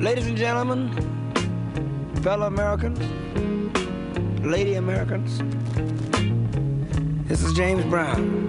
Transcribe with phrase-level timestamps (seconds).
[0.00, 0.88] Ladies and gentlemen,
[2.22, 2.98] fellow Americans,
[4.42, 5.42] lady Americans,
[7.28, 8.48] this is James Brown.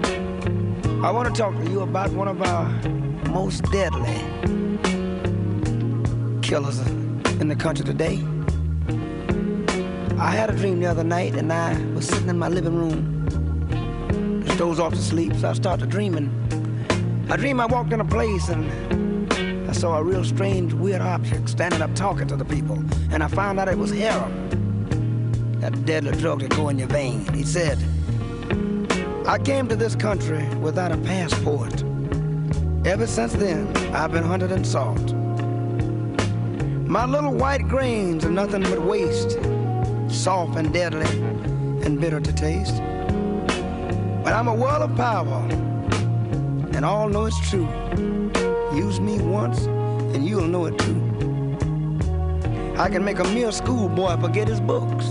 [1.04, 2.70] I want to talk to you about one of our
[3.32, 4.16] most deadly
[6.42, 6.79] killers
[7.42, 8.24] in the country today.
[10.18, 14.42] I had a dream the other night and I was sitting in my living room.
[14.46, 16.29] Just dozed off to sleep, so I started dreaming.
[17.29, 19.11] I dreamed I walked in a place and
[19.71, 22.84] I saw a real strange, weird object standing up talking to the people.
[23.10, 27.25] And I found out it was heroin, that deadly drug that go in your vein.
[27.34, 27.78] He said,
[29.26, 31.86] I came to this country without a passport.
[32.86, 35.14] Ever since then, I've been hunted and sought.
[36.86, 39.40] My little white grains are nothing but waste,
[40.09, 41.08] soft and deadly
[41.86, 42.76] and bitter to taste.
[44.22, 45.48] But I'm a world of power,
[46.73, 47.70] and all know it's true.
[48.73, 49.66] Use me once,
[50.16, 51.11] and you'll know it too.
[52.77, 55.05] I can make a mere schoolboy forget his books.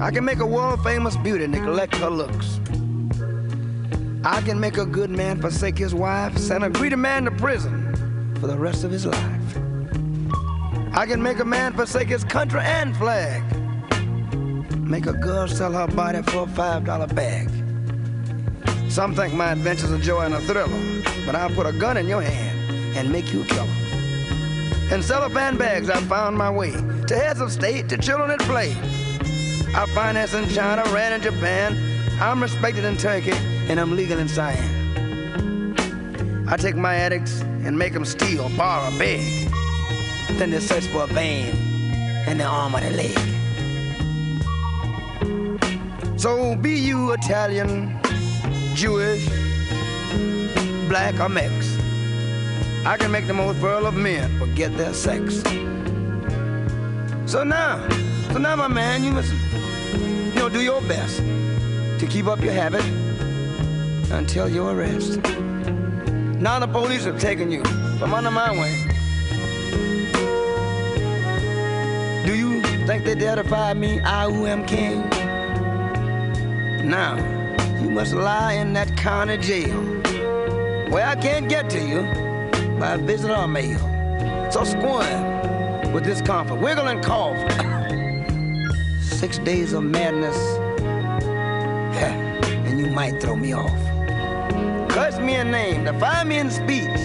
[0.00, 2.60] I can make a world famous beauty neglect her looks.
[4.24, 8.36] I can make a good man forsake his wife, send a greedy man to prison
[8.38, 9.56] for the rest of his life.
[10.94, 13.42] I can make a man forsake his country and flag.
[14.76, 17.48] Make a girl sell her body for a five dollar bag.
[18.90, 20.68] Some think my adventure's a joy and a thriller,
[21.24, 23.66] but I'll put a gun in your hand and make you a.
[24.92, 28.76] In cellophane bags, I found my way to heads of state, to children at play.
[29.74, 31.78] I finance in China, ran in Japan.
[32.20, 33.32] I'm respected in Turkey,
[33.68, 34.82] and I'm legal in Siam.
[36.46, 39.50] I take my addicts and make them steal, borrow, beg.
[40.32, 41.56] Then they search for a vein
[42.26, 43.16] in the arm or the leg.
[46.18, 47.98] So be you Italian,
[48.74, 49.26] Jewish,
[50.92, 51.78] black or mix.
[52.84, 55.40] I can make the most virile of men forget their sex.
[57.24, 57.88] So now,
[58.30, 59.32] so now my man, you must,
[59.94, 61.16] you know, do your best
[61.98, 62.84] to keep up your habit
[64.12, 65.18] until your arrest.
[66.46, 67.64] Now the police have taken you
[67.98, 68.86] from under my wing.
[72.26, 75.08] Do you think they dare defy me, I who am king?
[76.86, 77.16] Now,
[77.80, 80.01] you must lie in that county jail
[80.92, 82.02] where I can't get to you
[82.78, 83.78] by visit or mail.
[84.52, 87.38] So squirm with discomfort, wiggle and cough.
[89.00, 90.36] Six days of madness,
[92.72, 93.70] and you might throw me off.
[94.90, 97.00] Curse me a name, defy me in speech,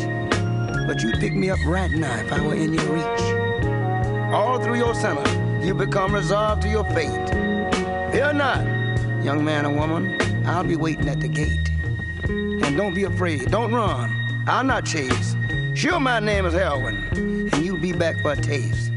[0.85, 3.21] but you'd pick me up right now if I were in your reach.
[4.33, 7.29] All through your sentence, you become resolved to your fate.
[8.11, 8.65] Fear not,
[9.23, 11.76] young man or woman, I'll be waiting at the gate.
[12.77, 15.35] Don't be afraid, don't run, I'll not chase.
[15.73, 16.97] Sure, my name is heroin,
[17.51, 18.91] and you'll be back for a taste.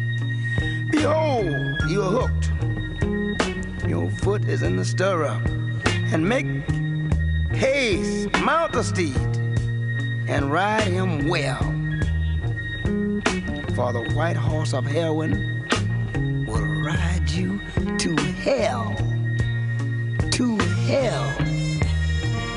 [0.91, 2.51] Behold, you're hooked.
[3.89, 5.41] Your foot is in the stirrup,
[6.13, 6.45] and make
[7.57, 9.17] haste, mount the steed,
[10.29, 11.63] and ride him well.
[13.75, 15.67] For the white horse of heroin
[16.47, 17.59] will ride you
[17.97, 18.95] to hell.
[20.33, 21.50] To hell.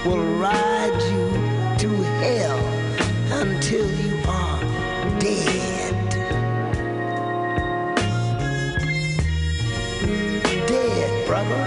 [0.05, 1.29] Will ride you
[1.79, 2.59] to hell
[3.41, 4.59] until you are
[5.17, 6.09] dead.
[10.67, 11.63] Dead, brother.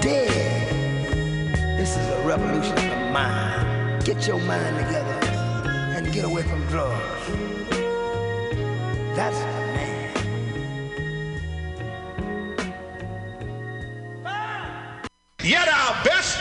[0.00, 1.78] Dead.
[1.78, 4.04] This is a revolution of the mind.
[4.04, 5.30] Get your mind together
[5.96, 7.24] and get away from drugs.
[9.14, 9.57] That's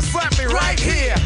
[0.00, 1.25] Slap me right here.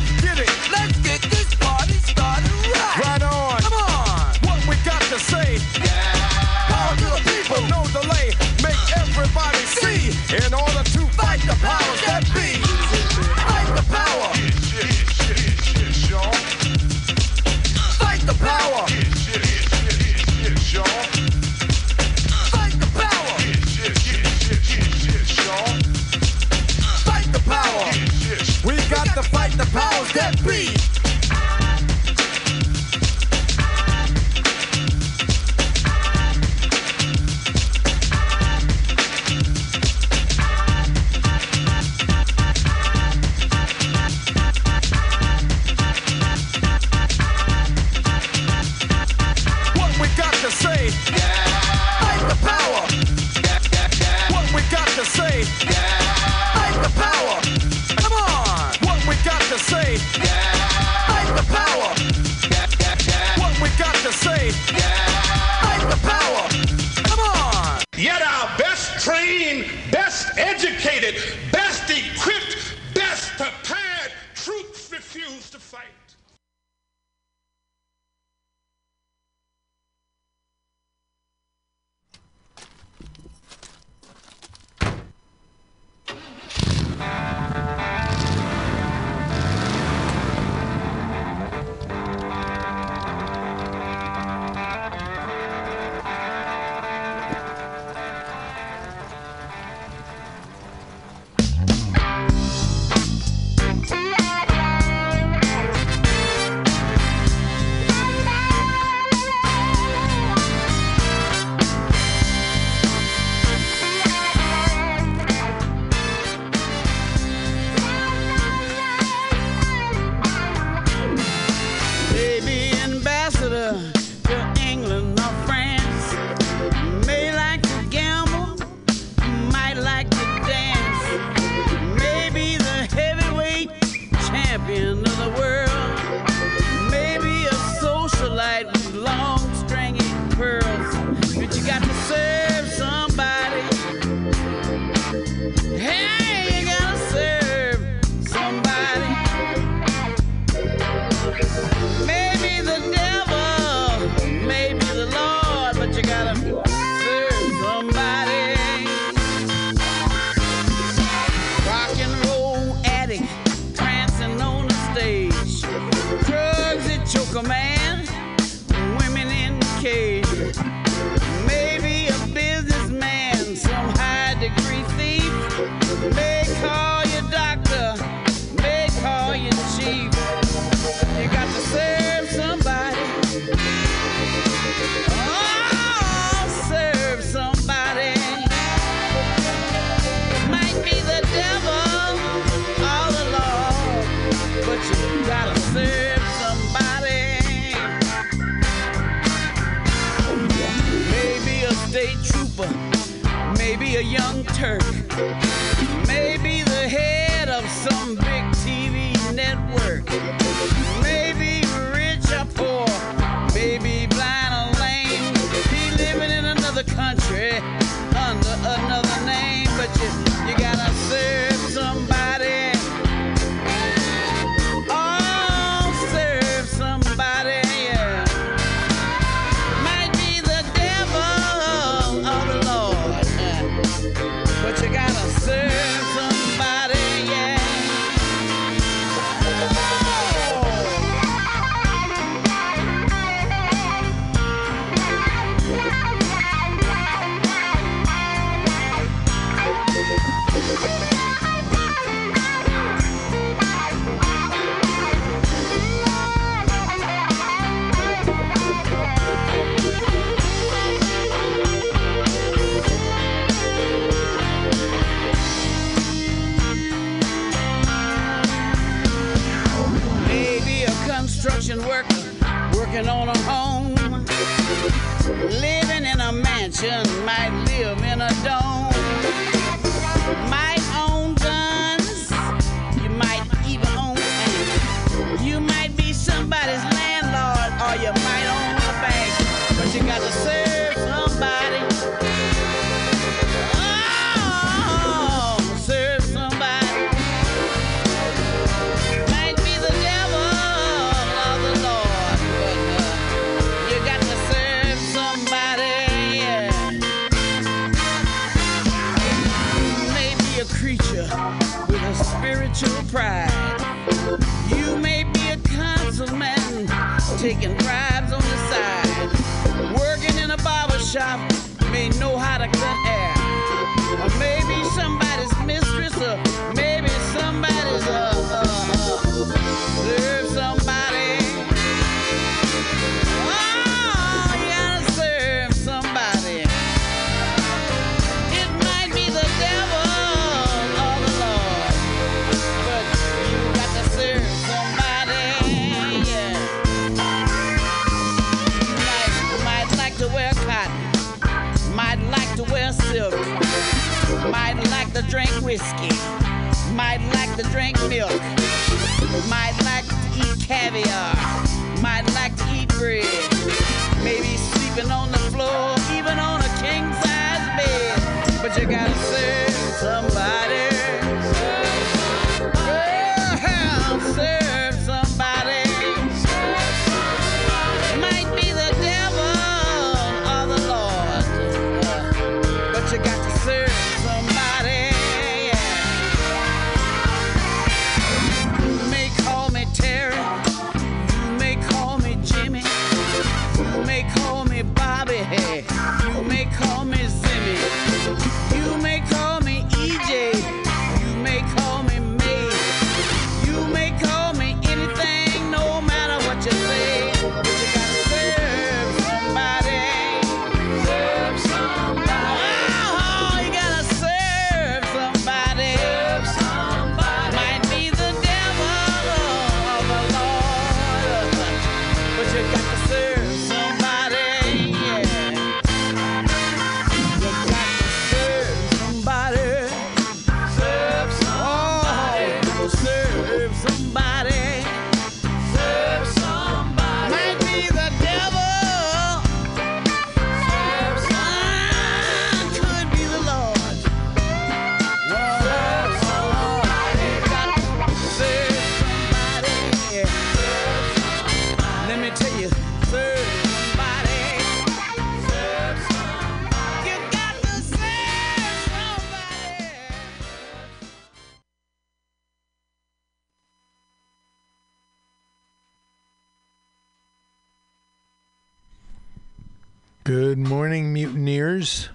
[471.80, 472.10] listeners.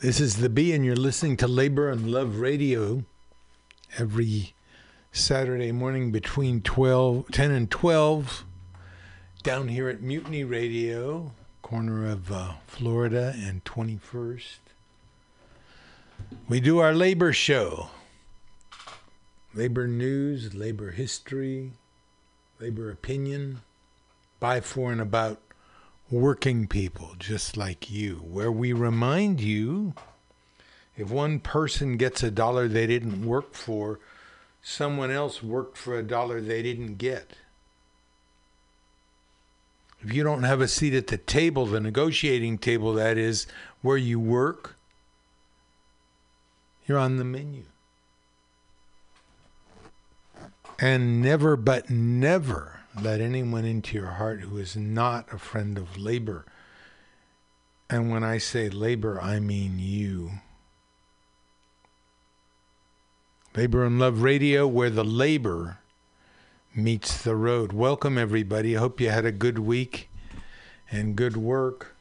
[0.00, 3.04] This is The Bee, and you're listening to Labor and Love Radio
[3.96, 4.54] every
[5.12, 8.44] Saturday morning between 12, 10 and 12
[9.44, 11.30] down here at Mutiny Radio,
[11.62, 14.58] corner of uh, Florida and 21st.
[16.48, 17.90] We do our labor show
[19.54, 21.70] labor news, labor history,
[22.58, 23.62] labor opinion,
[24.40, 25.40] by, for, and about
[26.10, 29.94] working people just like you, where we remind you
[30.96, 33.98] if one person gets a dollar they didn't work for,
[34.62, 37.36] someone else worked for a dollar they didn't get.
[40.00, 43.46] If you don't have a seat at the table, the negotiating table, that is,
[43.82, 44.76] where you work,
[46.86, 47.64] you're on the menu.
[50.78, 55.98] And never but never let anyone into your heart who is not a friend of
[55.98, 56.46] labor.
[57.90, 60.30] And when I say labor, I mean you.
[63.54, 65.78] Labor and Love Radio, where the labor
[66.74, 67.72] meets the road.
[67.72, 68.76] Welcome, everybody.
[68.76, 70.08] I hope you had a good week
[70.90, 71.94] and good work.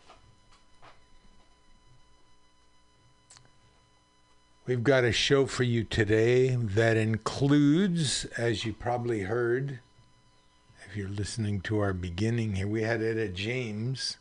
[4.66, 9.80] We've got a show for you today that includes, as you probably heard,
[10.96, 14.18] you're listening to our beginning here, we had Etta James.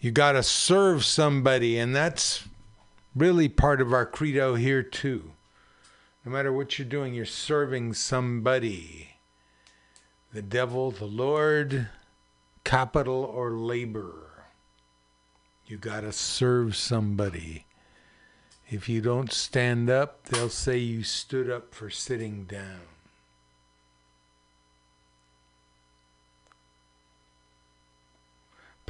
[0.00, 2.44] You got to serve somebody, and that's
[3.14, 5.32] really part of our credo here, too.
[6.24, 9.10] No matter what you're doing, you're serving somebody
[10.32, 11.88] the devil, the Lord,
[12.64, 14.44] capital, or labor.
[15.64, 17.66] You got to serve somebody.
[18.68, 22.80] If you don't stand up, they'll say you stood up for sitting down.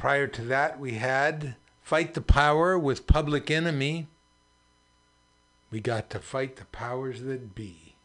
[0.05, 4.05] Prior to that, we had Fight the Power with Public Enemy.
[5.71, 7.95] We got to fight the powers that be.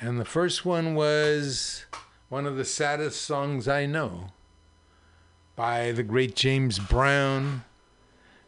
[0.00, 1.84] And the first one was
[2.28, 4.32] one of the saddest songs I know
[5.54, 7.62] by the great James Brown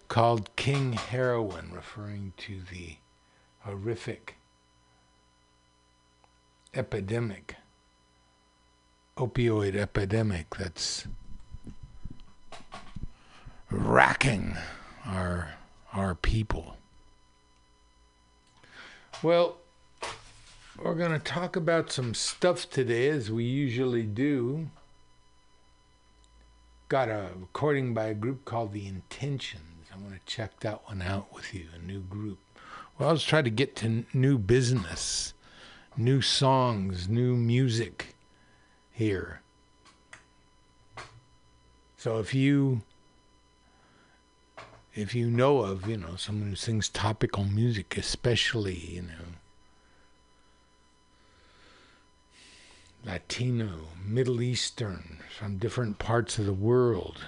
[0.09, 2.97] called King Heroin, referring to the
[3.61, 4.39] horrific
[6.75, 7.55] epidemic,
[9.17, 11.07] opioid epidemic that's
[13.75, 14.57] racking
[15.05, 15.55] our,
[15.93, 16.77] our people.
[19.23, 19.57] Well,
[20.83, 24.71] we're going to talk about some stuff today, as we usually do.
[26.89, 29.89] Got a recording by a group called The Intentions.
[29.93, 32.39] I want to check that one out with you, a new group.
[32.99, 35.35] Well, I was trying to get to new business,
[35.97, 38.15] new songs, new music
[38.93, 39.41] here.
[41.97, 42.83] So if you
[44.95, 49.39] if you know of, you know, someone who sings topical music, especially, you know,
[53.05, 57.25] Latino, Middle Eastern, from different parts of the world,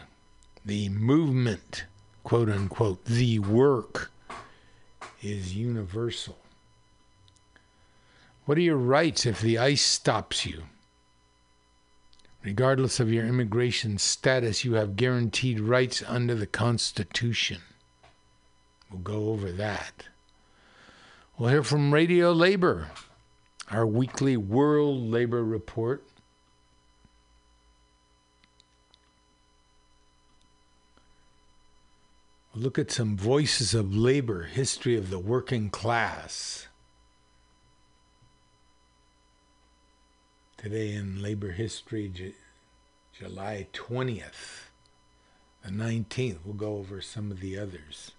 [0.65, 1.85] the movement,
[2.25, 4.11] quote unquote, the work
[5.23, 6.39] is universal.
[8.47, 10.63] What are your rights if the ICE stops you?
[12.47, 17.61] Regardless of your immigration status, you have guaranteed rights under the Constitution.
[18.89, 20.05] We'll go over that.
[21.37, 22.93] We'll hear from Radio Labor,
[23.69, 26.05] our weekly World Labor Report.
[32.55, 36.69] Look at some voices of labor, history of the working class.
[40.57, 42.35] Today in labor history, J-
[43.13, 44.71] July 20th,
[45.63, 48.13] the 19th, we'll go over some of the others.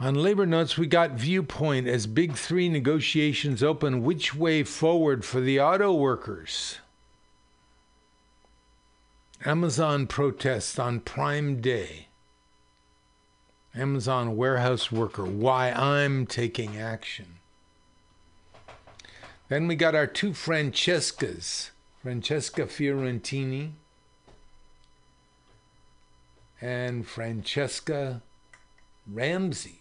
[0.00, 4.04] On labor notes, we got viewpoint as Big Three negotiations open.
[4.04, 6.78] Which way forward for the auto workers?
[9.44, 12.08] Amazon protests on Prime Day.
[13.74, 17.37] Amazon warehouse worker, why I'm taking action.
[19.48, 21.70] Then we got our two Francescas,
[22.02, 23.72] Francesca Fiorentini
[26.60, 28.20] and Franchesca
[29.10, 29.80] Ramsey.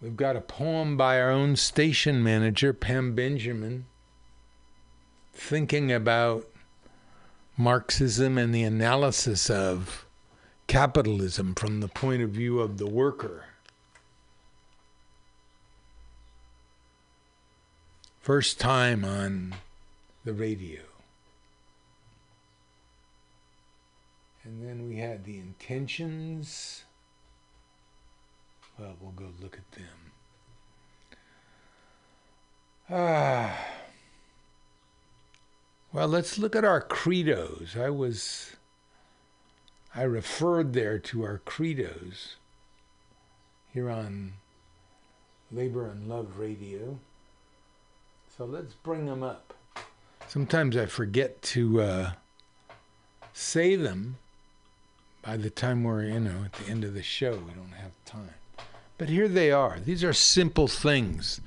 [0.00, 3.86] We've got a poem by our own station manager, Pam Benjamin,
[5.34, 6.48] thinking about
[7.56, 10.06] Marxism and the analysis of
[10.68, 13.44] capitalism from the point of view of the worker.
[18.30, 19.56] First time on
[20.24, 20.82] the radio.
[24.44, 26.84] And then we had the intentions.
[28.78, 30.12] Well, we'll go look at them.
[32.88, 33.66] Ah.
[35.92, 37.76] Well, let's look at our credos.
[37.76, 38.54] I was
[39.92, 42.36] I referred there to our credos
[43.74, 44.34] here on
[45.50, 47.00] Labor and Love Radio.
[48.40, 49.52] So let's bring them up.
[50.26, 52.12] Sometimes I forget to uh,
[53.34, 54.16] say them
[55.20, 57.32] by the time we're, you know, at the end of the show.
[57.32, 58.32] We don't have time.
[58.96, 59.78] But here they are.
[59.78, 61.42] These are simple things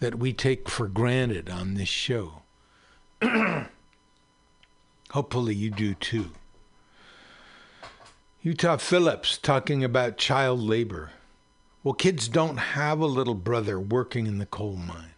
[0.00, 2.40] that we take for granted on this show.
[5.10, 6.30] Hopefully, you do too.
[8.40, 11.10] Utah Phillips talking about child labor.
[11.84, 15.11] Well, kids don't have a little brother working in the coal mine.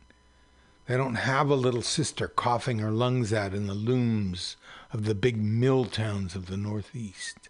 [0.86, 4.56] They don't have a little sister coughing her lungs out in the looms
[4.92, 7.48] of the big mill towns of the Northeast.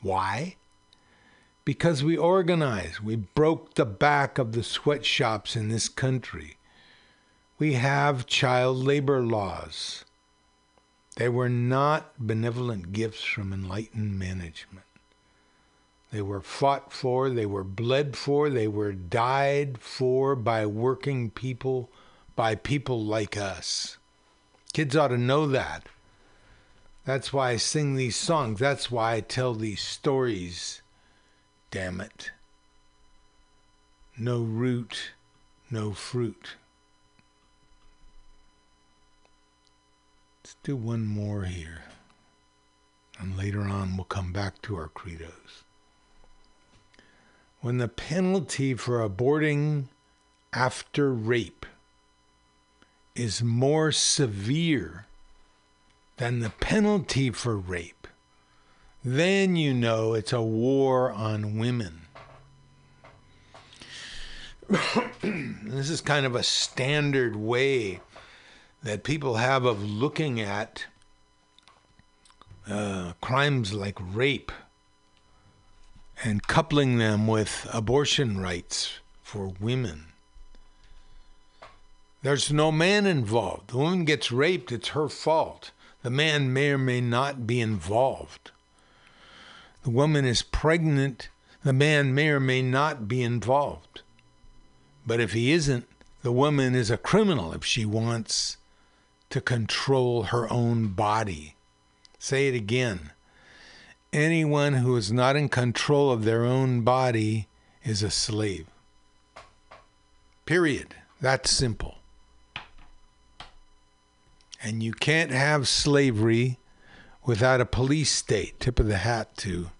[0.00, 0.56] Why?
[1.64, 3.00] Because we organized.
[3.00, 6.56] We broke the back of the sweatshops in this country.
[7.58, 10.04] We have child labor laws.
[11.16, 14.86] They were not benevolent gifts from enlightened management.
[16.10, 21.90] They were fought for, they were bled for, they were died for by working people,
[22.38, 23.98] by people like us.
[24.72, 25.88] Kids ought to know that.
[27.04, 28.60] That's why I sing these songs.
[28.60, 30.80] That's why I tell these stories.
[31.72, 32.30] Damn it.
[34.16, 35.14] No root,
[35.68, 36.50] no fruit.
[40.44, 41.82] Let's do one more here.
[43.18, 45.64] And later on, we'll come back to our credos.
[47.62, 49.86] When the penalty for aborting
[50.52, 51.66] after rape
[53.18, 55.06] is more severe
[56.18, 58.06] than the penalty for rape,
[59.04, 62.02] then you know it's a war on women.
[64.68, 68.00] this is kind of a standard way
[68.82, 70.86] that people have of looking at
[72.68, 74.52] uh, crimes like rape
[76.22, 80.07] and coupling them with abortion rights for women.
[82.28, 83.70] There's no man involved.
[83.70, 85.70] The woman gets raped, it's her fault.
[86.02, 88.50] The man may or may not be involved.
[89.82, 91.30] The woman is pregnant,
[91.64, 94.02] the man may or may not be involved.
[95.06, 95.88] But if he isn't,
[96.20, 98.58] the woman is a criminal if she wants
[99.30, 101.54] to control her own body.
[102.18, 103.12] Say it again.
[104.12, 107.48] Anyone who is not in control of their own body
[107.82, 108.66] is a slave.
[110.44, 110.94] Period.
[111.22, 111.97] That's simple.
[114.62, 116.58] And you can't have slavery
[117.24, 118.58] without a police state.
[118.58, 119.70] Tip of the hat to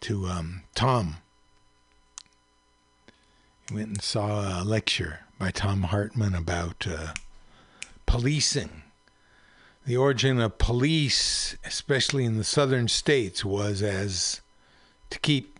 [0.00, 1.18] to um, Thom.
[3.68, 7.12] He went and saw a lecture by Thom Hartmann about uh,
[8.06, 8.82] policing.
[9.86, 14.40] The origin of police, especially in the southern states, was as
[15.10, 15.58] to keep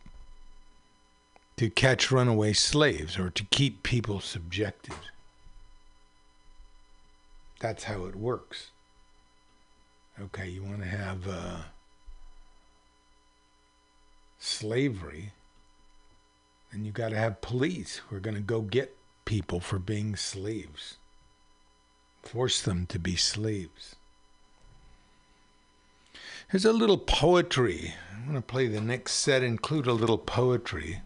[1.57, 4.95] to catch runaway slaves or to keep people subjected.
[7.61, 8.71] That's how it works.
[10.19, 11.59] Okay, you want to have uh,
[14.39, 15.33] slavery,
[16.73, 20.17] then you got to have police who are going to go get people for being
[20.17, 20.97] slaves,
[22.23, 23.97] force them to be slaves.
[26.49, 27.95] Here's a little poetry.
[28.13, 31.01] I'm going to play the next set, include a little poetry.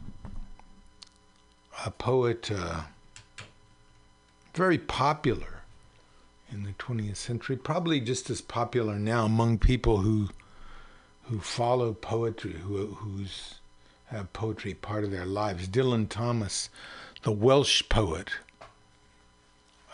[1.84, 2.82] A poet, uh,
[4.54, 5.53] very popular
[6.50, 10.28] in the 20th century, probably just as popular now among people who
[11.24, 13.54] who follow poetry, who who's
[14.06, 15.68] have poetry part of their lives.
[15.68, 16.68] Dylan Thomas,
[17.22, 18.30] the Welsh poet,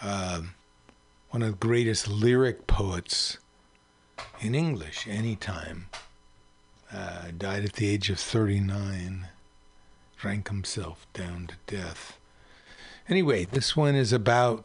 [0.03, 0.43] uh,
[1.31, 3.39] one of the greatest lyric poets
[4.41, 5.87] in English anytime,
[6.93, 9.29] uh, died at the age of 39,
[10.17, 12.19] drank himself down to death.
[13.09, 14.65] Anyway, this one is about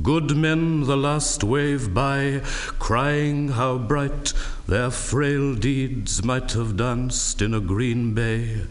[0.00, 2.40] Good men the last wave by,
[2.78, 4.32] crying how bright
[4.66, 8.62] their frail deeds might have danced in a green bay.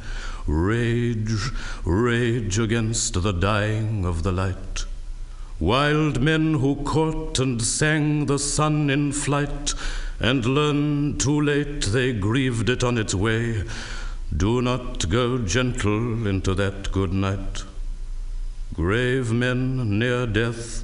[0.47, 1.51] Rage,
[1.85, 4.85] rage against the dying of the light.
[5.59, 9.75] Wild men who caught and sang the sun in flight,
[10.19, 13.63] and learned too late they grieved it on its way.
[14.35, 17.63] Do not go gentle into that good night.
[18.73, 20.83] Grave men near death,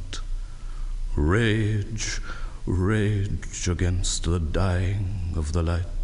[1.15, 2.21] Rage,
[2.65, 6.00] rage against the dying of the light.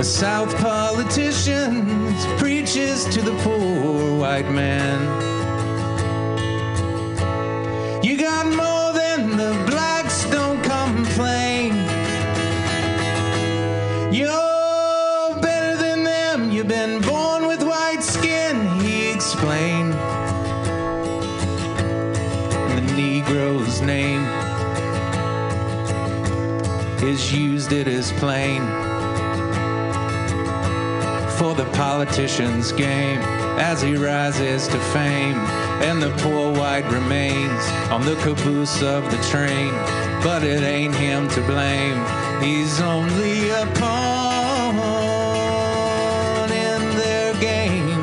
[0.00, 4.98] A South politician preaches to the poor white man.
[8.02, 11.74] You got more than the blacks, don't complain.
[14.10, 16.50] You're better than them.
[16.50, 19.92] You've been born with white skin, he explained.
[22.72, 24.24] The Negro's name
[27.06, 28.79] is used it as plain
[31.40, 33.18] for the politician's game
[33.58, 35.38] as he rises to fame.
[35.80, 39.72] And the poor white remains on the caboose of the train.
[40.22, 41.96] But it ain't him to blame,
[42.42, 44.74] he's only a pawn
[46.52, 48.02] in their game.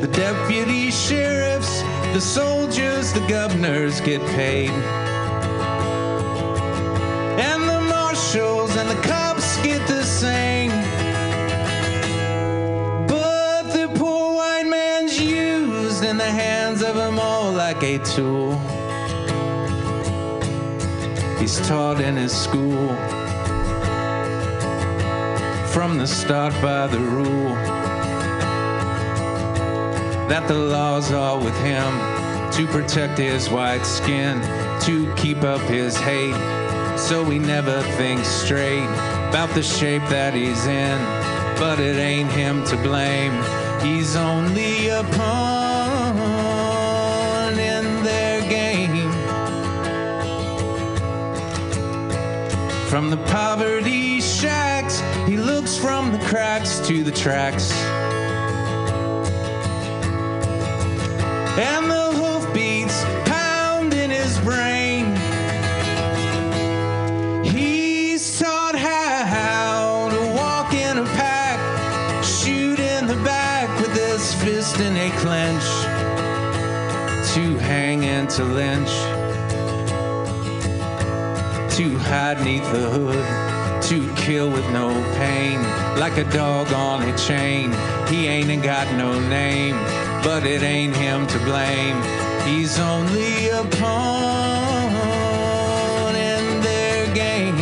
[0.00, 1.82] The deputy sheriffs
[2.14, 4.72] The soldiers, the governors get paid.
[17.96, 18.52] Tool.
[21.38, 22.88] He's taught in his school
[25.72, 27.54] from the start by the rule
[30.28, 31.90] that the laws are with him
[32.52, 34.42] to protect his white skin,
[34.82, 36.36] to keep up his hate,
[36.98, 38.84] so he never thinks straight
[39.30, 40.98] about the shape that he's in.
[41.58, 43.32] But it ain't him to blame,
[43.80, 45.47] he's only a pawn
[52.98, 57.70] From the poverty shacks, he looks from the cracks to the tracks.
[61.60, 65.14] and the hoofbeats pound in his brain.
[67.44, 74.80] He's taught how to walk in a pack, shoot in the back with his fist
[74.80, 75.62] in a clench,
[77.34, 78.87] to hang and to lynch,
[82.08, 85.62] hide neath the hood, to kill with no pain,
[85.98, 87.70] like a dog on a chain.
[88.08, 89.76] He ain't got no name
[90.22, 92.00] but it ain't him to blame.
[92.46, 94.94] He's only a pawn
[96.14, 97.56] in their game.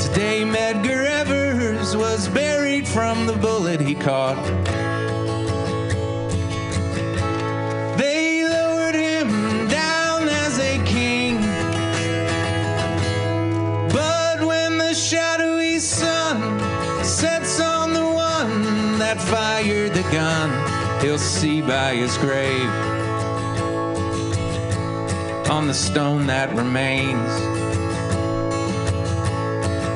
[0.00, 4.36] Today, Medgar Evers was buried from the bullet he caught.
[20.12, 22.70] Gun, he'll see by his grave
[25.50, 27.30] on the stone that remains.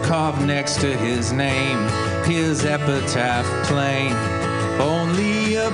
[0.07, 1.79] Carved next to his name,
[2.25, 4.13] his epitaph plain.
[4.81, 5.71] Only a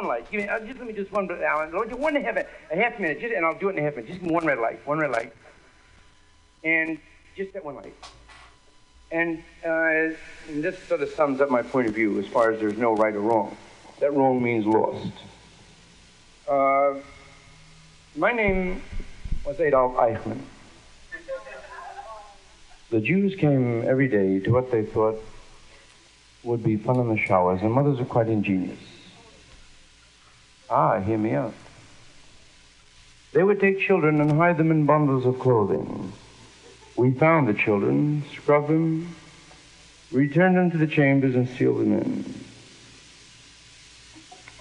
[0.00, 0.30] one light.
[0.30, 1.72] Give me, uh, just let me just one, Alan.
[1.72, 3.82] Lord, one and a half, a half minute, just, and I'll do it in a
[3.82, 4.10] half minute.
[4.10, 5.32] Just one red light, one red light,
[6.64, 6.98] and
[7.36, 7.94] just that one light.
[9.12, 10.14] And, uh,
[10.48, 12.94] and this sort of sums up my point of view as far as there's no
[12.94, 13.56] right or wrong.
[13.98, 15.12] That wrong means lost.
[16.48, 16.94] Uh,
[18.16, 18.82] my name
[19.44, 20.40] was Adolf Eichmann.
[22.90, 25.22] The Jews came every day to what they thought
[26.42, 28.78] would be fun in the showers, and mothers are quite ingenious.
[30.70, 31.52] Ah, hear me out.
[33.32, 36.12] They would take children and hide them in bundles of clothing.
[36.96, 39.16] We found the children, scrubbed them,
[40.12, 42.34] returned them to the chambers, and sealed them in.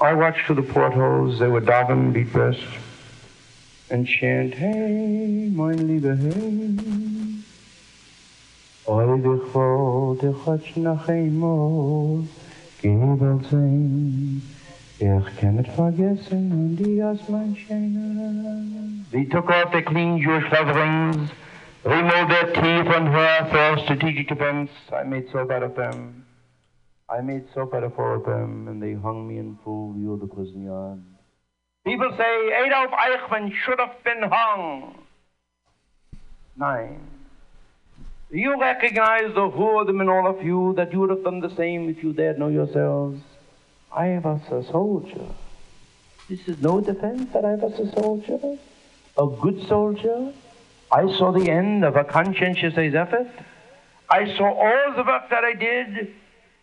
[0.01, 1.39] I watched through the portholes.
[1.39, 2.63] They would daven, beat breast,
[3.89, 7.09] and chant, Hey, mein lieber Hey.
[9.21, 12.23] Dich vol, dich hat's noch einmal
[12.81, 14.41] gewollt sein.
[15.01, 17.55] Ich kann nicht vergessen, und die als mein.
[19.11, 21.31] They took off their clean Jewish leatherings,
[21.85, 24.69] removed their teeth and hair for strategic defense.
[24.91, 26.25] I made soap out of them.
[27.07, 30.15] I made soap out of four of them, and they hung me in full view
[30.15, 31.01] of the prison yard.
[31.85, 34.95] People say Adolf Eichmann should have been hung.
[36.57, 36.99] Nine.
[38.31, 41.87] You recognize the whoredom in all of you that you would have done the same
[41.87, 43.21] if you dared know yourselves?
[43.91, 45.25] I was a soldier.
[46.29, 48.57] This is no defense that I was a soldier.
[49.17, 50.31] A good soldier.
[50.91, 53.27] I saw the end of a conscientious effort.
[54.09, 56.13] I saw all the work that I did.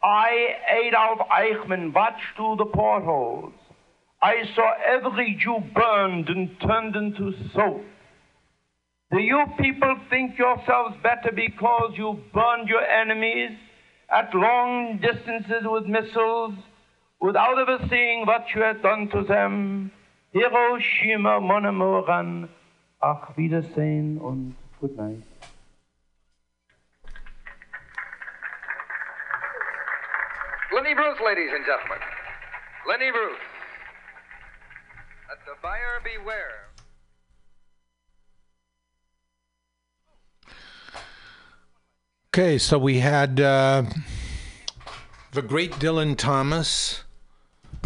[0.03, 3.53] I, Adolf Eichmann, watched through the portholes.
[4.23, 7.85] I saw every Jew burned and turned into soap.
[9.11, 13.51] Do you people think yourselves better because you burned your enemies
[14.11, 16.55] at long distances with missiles
[17.21, 19.91] without ever seeing what you had done to them?
[20.33, 22.49] Hiroshima, mon amour, an
[23.03, 25.23] Ach, Wiedersehen und good night.
[30.75, 31.99] Lenny Bruce, ladies and gentlemen.
[32.89, 33.39] Lenny Bruce.
[35.29, 36.67] Let the buyer beware.
[42.29, 43.85] Okay, so we had uh,
[45.33, 47.06] The great Dylan Thomas.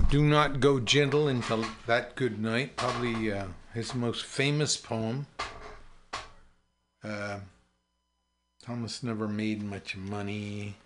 [0.09, 2.77] Do not go gentle into that good night.
[2.77, 5.27] Probably uh, his most famous poem.
[7.05, 7.41] Uh,
[8.63, 10.77] Thomas never made much money.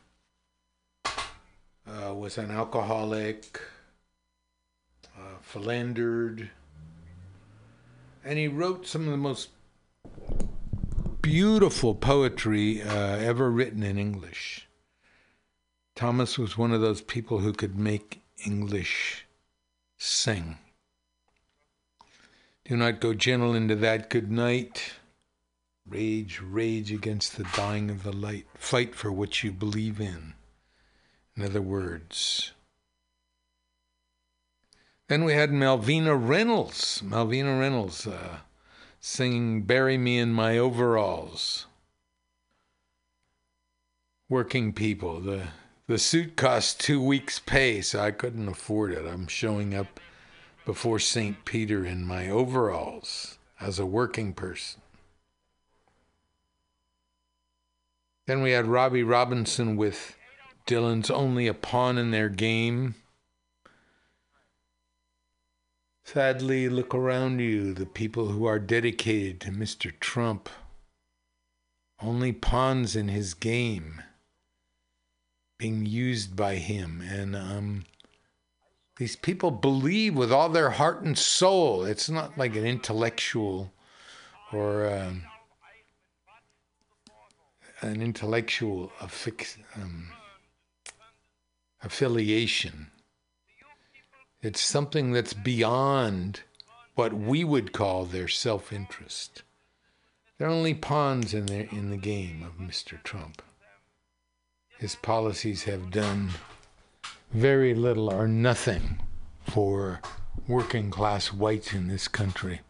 [1.06, 3.60] Uh, was an alcoholic.
[5.16, 6.50] Uh, philandered.
[8.24, 9.50] And he wrote some of the most
[11.22, 14.68] beautiful poetry uh, ever written in English.
[15.94, 19.24] Thomas was one of those people who could make English
[19.96, 20.58] sing.
[22.64, 24.94] Do not go gentle into that good night.
[25.86, 28.46] Rage, rage against the dying of the light.
[28.54, 30.34] Fight for what you believe in.
[31.36, 32.52] In other words.
[35.08, 37.02] Then we had Malvina Reynolds.
[37.04, 38.38] Malvina Reynolds uh,
[38.98, 41.66] singing Bury Me in My Overalls.
[44.30, 45.20] Working people.
[45.20, 45.48] The,
[45.86, 49.06] the suit cost two weeks' pay, so I couldn't afford it.
[49.06, 50.00] I'm showing up
[50.64, 51.44] before St.
[51.44, 54.80] Peter in my overalls as a working person.
[58.26, 60.16] Then we had Robbie Robinson with
[60.66, 62.94] Dylan's Only a Pawn in Their Game.
[66.04, 69.92] Sadly, look around you, the people who are dedicated to Mr.
[70.00, 70.48] Trump.
[72.00, 74.02] Only pawns in his game,
[75.58, 77.02] being used by him.
[77.08, 77.84] And um,
[78.96, 81.84] these people believe with all their heart and soul.
[81.84, 83.72] It's not like an intellectual
[84.52, 85.24] or um,
[87.80, 90.08] an intellectual affix, um,
[91.82, 92.90] affiliation.
[94.42, 96.42] It's something that's beyond
[96.94, 99.42] what we would call their self interest.
[100.38, 103.02] They're only pawns in, their, in the game of Mr.
[103.02, 103.42] Trump.
[104.84, 106.28] His policies have done
[107.32, 109.00] very little or nothing
[109.48, 110.02] for
[110.46, 112.60] working class whites in this country,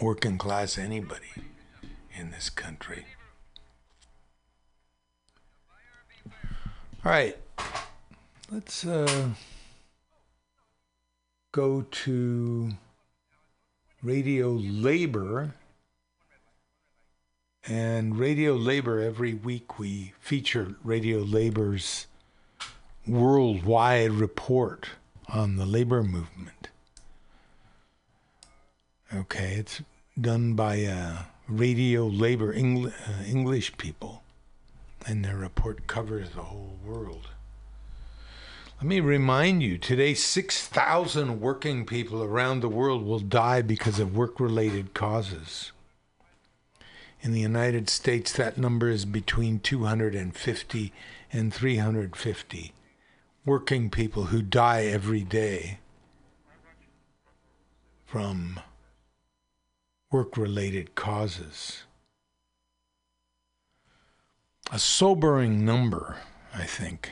[0.00, 1.30] working class anybody
[2.12, 3.04] in this country.
[7.04, 7.36] All right,
[8.50, 8.84] let's.
[8.84, 9.28] Uh,
[11.52, 12.70] go to
[14.02, 15.54] Radio Labor.
[17.70, 22.06] And Radio Labor, every week we feature Radio Labor's
[23.06, 24.88] worldwide report
[25.28, 26.68] on the labor movement.
[29.14, 29.82] Okay, it's
[30.18, 34.22] done by uh, Radio Labor Engl- uh, English people,
[35.06, 37.28] and their report covers the whole world.
[38.78, 44.16] Let me remind you today, 6,000 working people around the world will die because of
[44.16, 45.72] work related causes.
[47.20, 50.92] In the United States, that number is between 250
[51.32, 52.72] and 350
[53.44, 55.78] working people who die every day
[58.04, 58.60] from
[60.10, 61.84] work related causes.
[64.70, 66.18] A sobering number,
[66.54, 67.10] I think.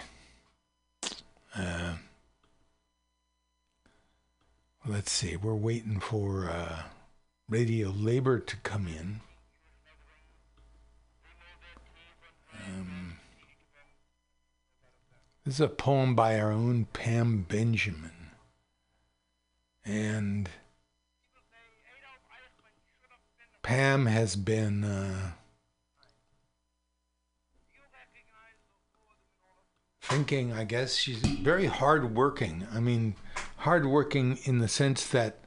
[1.55, 1.95] Uh,
[4.87, 6.83] let's see, we're waiting for uh,
[7.49, 9.21] Radio Labor to come in.
[12.67, 13.15] Um,
[15.45, 18.11] this is a poem by our own Pam Benjamin.
[19.85, 20.49] And
[23.63, 24.85] Pam has been.
[24.85, 25.33] Uh,
[30.09, 30.95] thinking, I guess.
[30.95, 32.67] She's very hardworking.
[32.73, 33.15] I mean,
[33.59, 35.39] hardworking in the sense that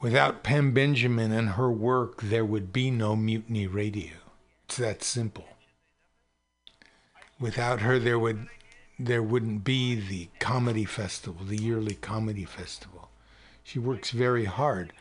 [0.00, 4.16] without Pam Benjamin and her work, there would be no Mutiny Radio.
[4.64, 5.47] It's that simple.
[7.40, 8.48] Without her, there would
[8.98, 13.10] there wouldn't be the comedy festival, the yearly comedy festival.
[13.62, 14.92] She works very hard.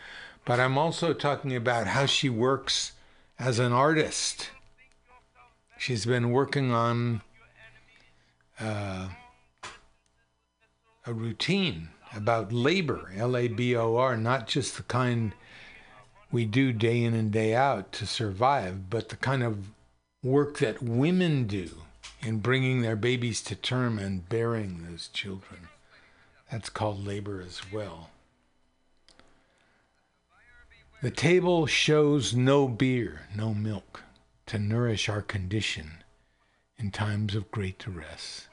[0.46, 2.94] But I'm also talking about how she works
[3.40, 4.52] as an artist.
[5.78, 7.22] She's been working on
[8.60, 9.10] uh,
[11.06, 15.34] a routine about labor, L A B O R, not just the kind
[16.32, 19.70] we do day in and day out to survive, but the kind of
[20.24, 21.70] work that women do
[22.22, 25.68] in bringing their babies to term and bearing those children.
[26.51, 28.09] That's called labor as well.
[31.01, 34.03] The table shows no beer, no milk
[34.47, 36.03] to nourish our condition
[36.78, 38.47] in times of great duress.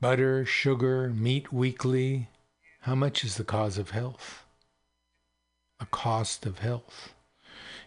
[0.00, 2.28] Butter, sugar, meat weekly.
[2.80, 4.44] How much is the cause of health?
[5.80, 7.14] A cost of health.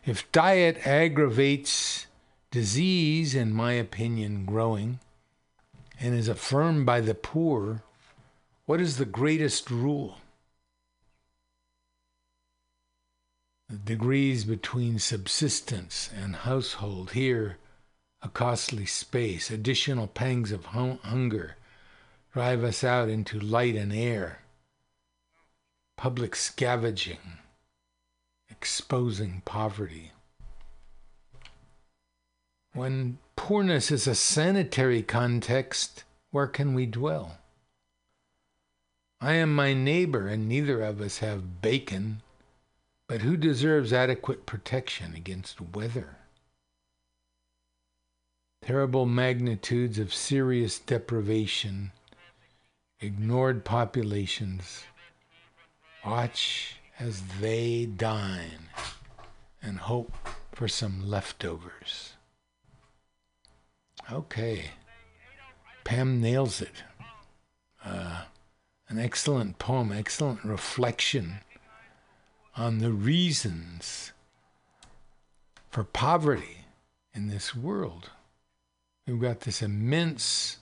[0.05, 2.07] If diet aggravates
[2.51, 4.99] disease, in my opinion, growing,
[5.99, 7.83] and is affirmed by the poor,
[8.65, 10.17] what is the greatest rule?
[13.69, 17.57] The degrees between subsistence and household here
[18.21, 21.55] a costly space, additional pangs of hunger
[22.33, 24.39] drive us out into light and air,
[25.95, 27.39] public scavenging,
[28.49, 30.11] exposing poverty.
[32.73, 37.37] When poorness is a sanitary context, where can we dwell?
[39.19, 42.21] I am my neighbor, and neither of us have bacon,
[43.07, 46.17] but who deserves adequate protection against weather?
[48.61, 51.91] Terrible magnitudes of serious deprivation,
[53.01, 54.83] ignored populations.
[56.05, 58.69] Watch as they dine
[59.61, 60.13] and hope
[60.53, 62.13] for some leftovers.
[64.11, 64.71] Okay.
[65.83, 66.83] Pam nails it.
[67.83, 68.23] Uh,
[68.87, 71.39] an excellent poem, excellent reflection
[72.55, 74.11] on the reasons
[75.69, 76.65] for poverty
[77.13, 78.09] in this world.
[79.05, 80.57] We've got this immense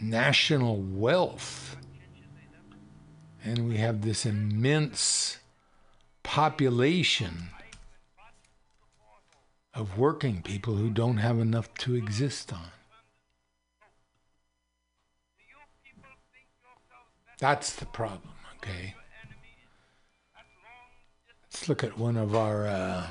[0.00, 1.76] national wealth,
[3.42, 5.38] and we have this immense
[6.22, 7.48] population
[9.74, 12.70] of working people who don't have enough to exist on.
[17.38, 18.94] That's the problem, okay?
[21.44, 22.66] Let's look at one of our.
[22.66, 23.06] Uh,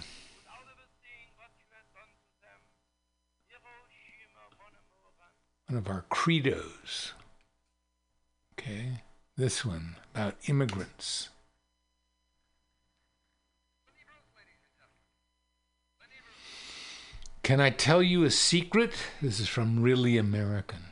[5.68, 7.14] one of our credos.
[8.54, 9.02] Okay,
[9.38, 11.30] this one about immigrants.
[17.50, 18.94] Can I tell you a secret?
[19.24, 20.84] This is from Really American.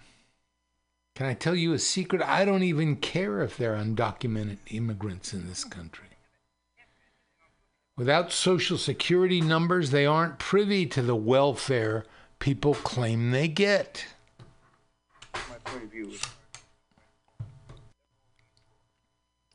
[1.14, 2.20] Can I tell you a secret?
[2.24, 6.08] I don't even care if they're undocumented immigrants in this country.
[7.96, 12.08] Without social security numbers, they aren't privy to the welfare
[12.40, 14.08] people claim they get.
[15.36, 16.14] My point of view: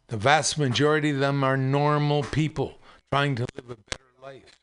[0.07, 2.78] The vast majority of them are normal people
[3.11, 4.61] trying to live a better life.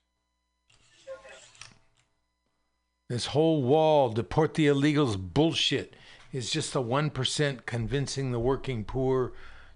[3.09, 5.95] This whole wall, deport the illegals bullshit,
[6.31, 9.33] is just the 1% convincing the working poor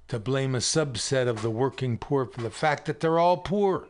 [0.08, 3.88] to blame a subset of the working poor for the fact that they're all poor.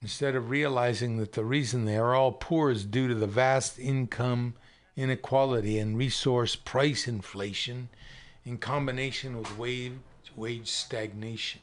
[0.00, 3.78] Instead of realizing that the reason they are all poor is due to the vast
[3.78, 4.54] income
[4.96, 7.88] inequality and resource price inflation
[8.44, 9.94] in combination with wage,
[10.36, 11.60] wage stagnation.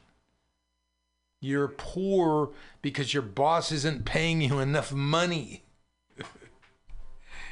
[1.40, 2.50] You're poor
[2.82, 5.62] because your boss isn't paying you enough money.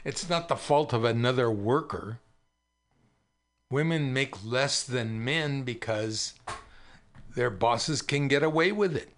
[0.04, 2.18] It's not the fault of another worker.
[3.70, 6.34] Women make less than men because
[7.34, 9.10] their bosses can get away with it.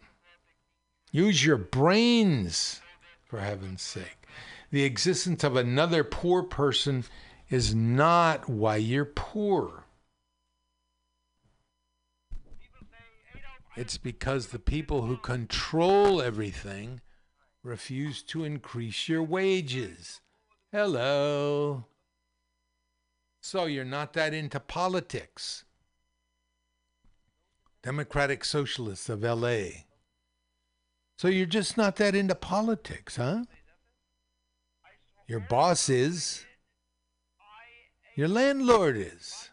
[1.10, 2.80] Use your brains,
[3.24, 4.26] for heaven's sake.
[4.70, 7.04] The existence of another poor person
[7.50, 9.84] is not why you're poor.
[13.76, 17.02] It's because the people who control everything
[17.62, 20.21] refuse to increase your wages.
[20.72, 21.84] Hello.
[23.42, 25.64] So you're not that into politics.
[27.82, 29.64] Democratic Socialists of LA.
[31.18, 33.44] So you're just not that into politics, huh?
[35.28, 36.46] Your boss is.
[38.16, 39.50] Your landlord is.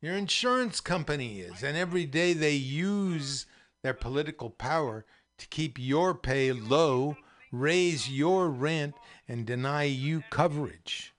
[0.00, 1.62] Your insurance company is.
[1.62, 3.44] And every day they use
[3.82, 5.04] their political power
[5.36, 7.18] to keep your pay low,
[7.52, 8.94] raise your rent,
[9.28, 11.14] and deny you coverage.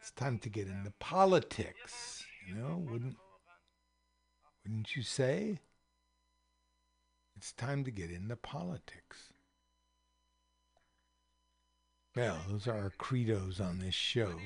[0.00, 3.16] It's time to get into politics, you know, wouldn't
[4.64, 5.60] wouldn't you say?
[7.36, 9.30] It's time to get into politics.
[12.16, 14.38] Well, those are our credos on this show.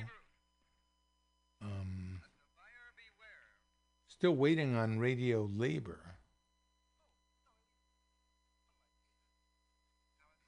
[1.61, 2.21] Um,
[4.07, 6.18] still waiting on radio labor.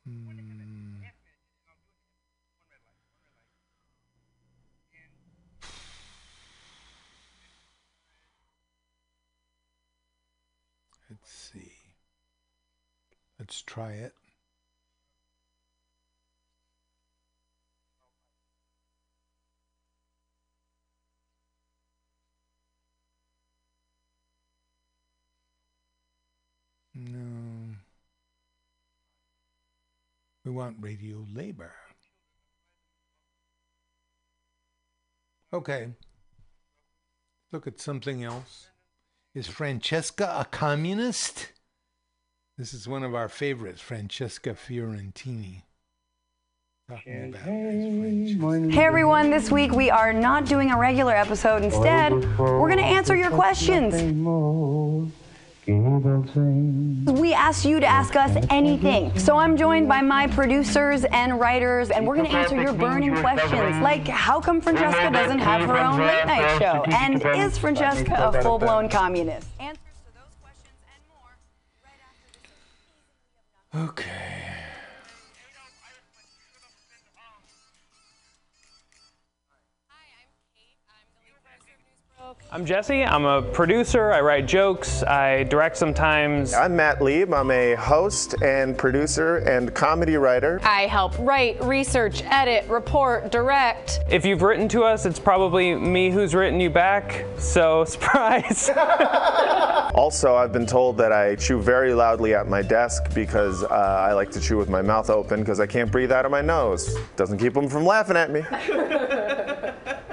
[0.06, 1.04] Hmm.
[11.10, 11.72] Let's see.
[13.38, 14.14] Let's try it.
[26.96, 27.61] No.
[30.44, 31.72] We want radio labor.
[35.54, 35.90] Okay.
[37.52, 38.70] Look at something else.
[39.36, 41.52] Is Francesca a communist?
[42.58, 45.64] This is one of our favorites, Francesca Fiorentini.
[46.90, 47.32] Hey
[48.84, 51.64] everyone, this week we are not doing a regular episode.
[51.64, 53.94] Instead, we're going to answer your questions.
[55.68, 59.18] We asked you to ask us anything.
[59.18, 63.16] So I'm joined by my producers and writers, and we're going to answer your burning
[63.18, 63.82] questions.
[63.82, 66.84] Like, how come Francesca doesn't have her own late night show?
[66.92, 69.48] And is Francesca a full blown communist?
[69.60, 71.38] Answers to those questions and more
[71.84, 72.28] right after
[73.72, 73.90] this.
[73.90, 74.21] Okay.
[82.54, 83.02] I'm Jesse.
[83.02, 84.12] I'm a producer.
[84.12, 85.04] I write jokes.
[85.04, 86.54] I direct sometimes.
[86.54, 87.34] I'm Matt Lieb.
[87.34, 90.60] I'm a host and producer and comedy writer.
[90.62, 94.02] I help write, research, edit, report, direct.
[94.10, 97.24] If you've written to us, it's probably me who's written you back.
[97.38, 98.70] So, surprise.
[99.96, 104.12] Also, I've been told that I chew very loudly at my desk because uh, I
[104.12, 106.98] like to chew with my mouth open because I can't breathe out of my nose.
[107.16, 108.44] Doesn't keep them from laughing at me.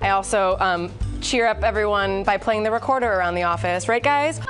[0.00, 0.90] I also um,
[1.20, 4.40] cheer up everyone by playing the recorder around the office, right, guys?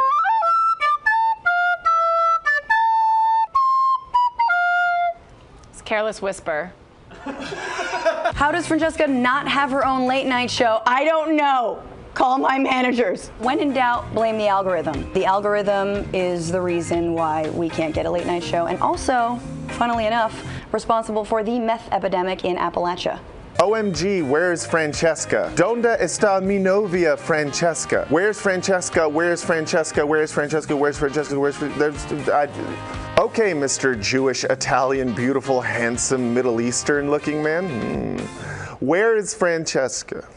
[5.72, 6.72] It's Careless Whisper.
[7.24, 10.82] How does Francesca not have her own late night show?
[10.86, 11.82] I don't know.
[12.14, 13.28] Call my managers.
[13.38, 15.12] When in doubt, blame the algorithm.
[15.12, 19.38] The algorithm is the reason why we can't get a late night show, and also,
[19.68, 23.20] funnily enough, responsible for the meth epidemic in Appalachia.
[23.59, 25.50] OMG, where's Francesca?
[25.57, 28.07] Donde está mi novia Francesca?
[28.11, 29.09] Where's Francesca?
[29.09, 30.04] Where's Francesca?
[30.04, 30.76] Where's Francesca?
[30.76, 31.40] Where's Francesca?
[31.40, 32.34] Where's Francesca?
[32.34, 33.98] I, okay, Mr.
[33.98, 37.66] Jewish, Italian, beautiful, handsome, Middle Eastern looking man.
[38.20, 38.84] Hmm.
[38.84, 40.28] Where is Francesca?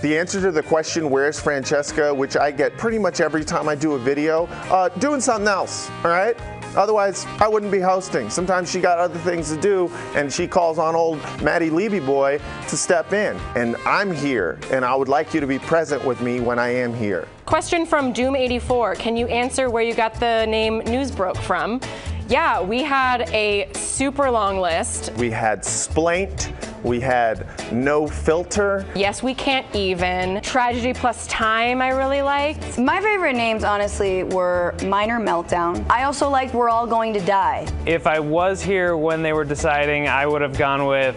[0.00, 3.74] The answer to the question, where's Francesca, which I get pretty much every time I
[3.74, 6.36] do a video, uh, doing something else, all right?
[6.76, 8.30] Otherwise, I wouldn't be hosting.
[8.30, 12.40] Sometimes she got other things to do, and she calls on old Matty Levy boy
[12.68, 13.36] to step in.
[13.56, 16.68] And I'm here, and I would like you to be present with me when I
[16.68, 17.26] am here.
[17.46, 21.80] Question from Doom84 Can you answer where you got the name Newsbroke from?
[22.28, 25.12] Yeah, we had a super long list.
[25.16, 26.52] We had Splaint,
[26.82, 28.86] we had No Filter.
[28.94, 30.40] Yes, we can't even.
[30.42, 32.78] Tragedy plus time, I really liked.
[32.78, 35.84] My favorite names, honestly, were Minor Meltdown.
[35.90, 37.66] I also liked We're All Going to Die.
[37.86, 41.16] If I was here when they were deciding, I would have gone with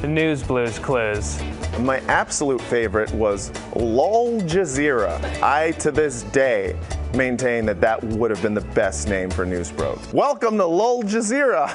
[0.00, 1.40] the News Blues Clues.
[1.78, 5.22] My absolute favorite was Lol Jazeera.
[5.42, 6.76] I, to this day,
[7.14, 10.00] maintain that that would have been the best name for Newsbroke.
[10.12, 11.68] Welcome to Lol Jazeera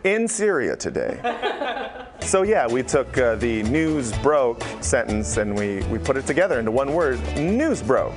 [0.04, 1.20] in Syria today.
[2.20, 6.58] So yeah, we took uh, the news broke sentence and we, we put it together
[6.58, 8.14] into one word, news broke.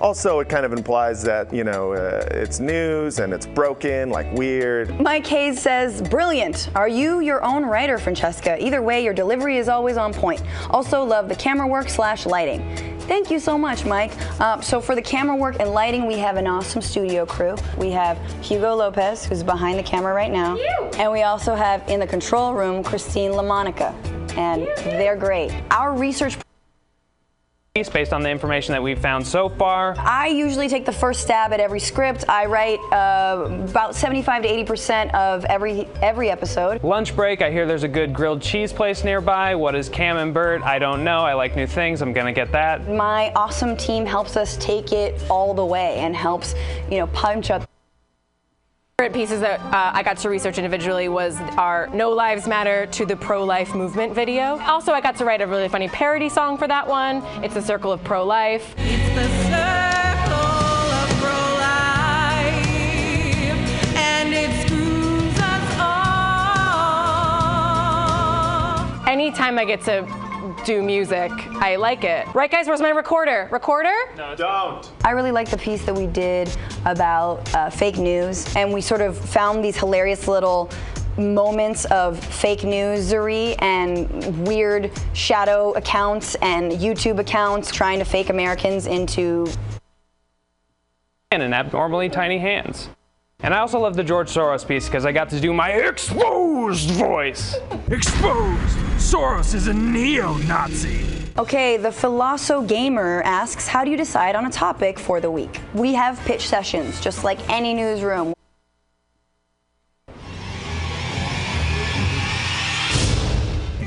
[0.00, 4.30] Also, it kind of implies that, you know, uh, it's news and it's broken, like
[4.32, 5.00] weird.
[5.00, 6.70] Mike Hayes says, brilliant.
[6.74, 8.60] Are you your own writer, Francesca?
[8.60, 10.42] Either way, your delivery is always on point.
[10.70, 12.91] Also, love the camera work slash lighting.
[13.06, 14.12] Thank you so much, Mike.
[14.40, 17.56] Uh, so for the camera work and lighting, we have an awesome studio crew.
[17.76, 20.56] We have Hugo Lopez, who's behind the camera right now.
[20.98, 23.92] And we also have in the control room, Christine LaMonica.
[24.36, 25.52] And they're great.
[25.70, 26.38] Our research
[27.74, 31.54] Based on the information that we've found so far, I usually take the first stab
[31.54, 32.22] at every script.
[32.28, 36.84] I write uh, about 75 to 80 percent of every every episode.
[36.84, 39.54] lunch break, I hear there's a good grilled cheese place nearby.
[39.54, 40.60] What is Cam and Bert?
[40.60, 41.20] I don't know.
[41.20, 42.02] I like new things.
[42.02, 42.90] I'm gonna get that.
[42.90, 46.54] My awesome team helps us take it all the way and helps,
[46.90, 47.66] you know, punch up.
[49.02, 53.04] Favorite pieces that uh, I got to research individually was our No Lives Matter to
[53.04, 54.60] the Pro Life Movement video.
[54.60, 57.20] Also, I got to write a really funny parody song for that one.
[57.42, 58.78] It's the Circle of Pro Life.
[69.08, 70.21] Anytime I get to
[70.64, 72.26] do music, I like it.
[72.34, 72.66] Right, guys?
[72.66, 73.48] Where's my recorder?
[73.50, 73.94] Recorder?
[74.16, 74.90] No, don't.
[75.04, 76.54] I really like the piece that we did
[76.84, 80.70] about uh, fake news, and we sort of found these hilarious little
[81.16, 88.86] moments of fake newsery and weird shadow accounts and YouTube accounts trying to fake Americans
[88.86, 89.46] into
[91.30, 92.88] And an abnormally tiny hands.
[93.40, 96.90] And I also love the George Soros piece because I got to do my exposed
[96.92, 97.56] voice.
[97.90, 98.91] Exposed!
[99.02, 101.04] Soros is a neo Nazi.
[101.36, 105.60] Okay, the Philoso Gamer asks, how do you decide on a topic for the week?
[105.74, 108.32] We have pitch sessions, just like any newsroom.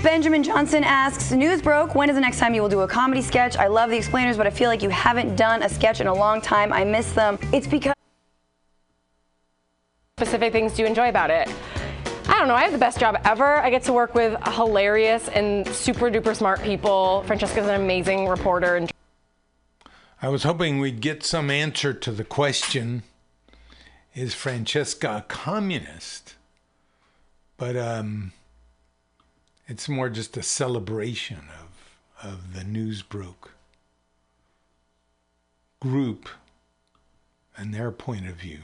[0.04, 3.22] Benjamin Johnson asks, news broke, when is the next time you will do a comedy
[3.22, 3.56] sketch?
[3.56, 6.14] I love the explainers, but I feel like you haven't done a sketch in a
[6.14, 6.72] long time.
[6.74, 7.40] I miss them.
[7.54, 7.94] It's because...
[10.20, 11.50] Specific things do you enjoy about it?
[12.28, 12.56] I don't know.
[12.56, 13.58] I have the best job ever.
[13.58, 17.24] I get to work with hilarious and super duper smart people.
[17.28, 18.92] Francesca's an amazing reporter and
[20.22, 23.04] I was hoping we'd get some answer to the question
[24.16, 26.36] Is Francesca a communist?
[27.58, 28.32] But um,
[29.68, 33.52] it's more just a celebration of, of the Newsbroke
[35.80, 36.28] group
[37.56, 38.60] and their point of view.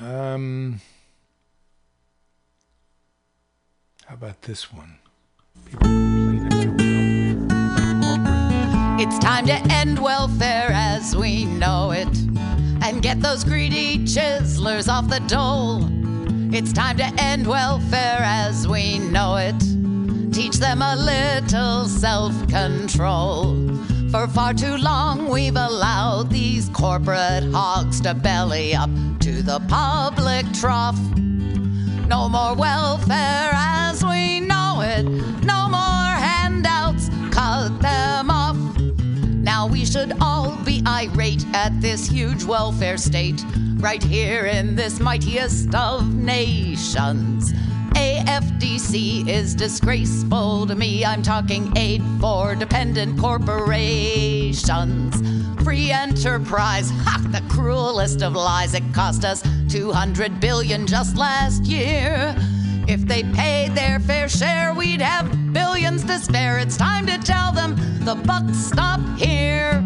[0.00, 0.80] Um,
[4.06, 4.98] how about this one?
[9.00, 12.08] It's time to end welfare as we know it
[12.82, 15.88] and get those greedy chiselers off the dole.
[16.54, 19.58] It's time to end welfare as we know it.
[20.32, 23.54] Teach them a little self control.
[24.14, 28.88] For far too long, we've allowed these corporate hogs to belly up
[29.18, 30.96] to the public trough.
[32.06, 35.02] No more welfare as we know it.
[35.42, 37.08] No more handouts.
[37.32, 38.56] Cut them off.
[39.42, 43.44] Now we should all be irate at this huge welfare state,
[43.78, 47.52] right here in this mightiest of nations.
[47.94, 51.04] AFDC is disgraceful to me.
[51.04, 54.62] I'm talking aid for dependent corporations.
[55.62, 58.74] Free enterprise, ha, the cruelest of lies.
[58.74, 62.34] It cost us 200 billion just last year.
[62.86, 66.58] If they paid their fair share, we'd have billions to spare.
[66.58, 69.82] It's time to tell them the buck stop here.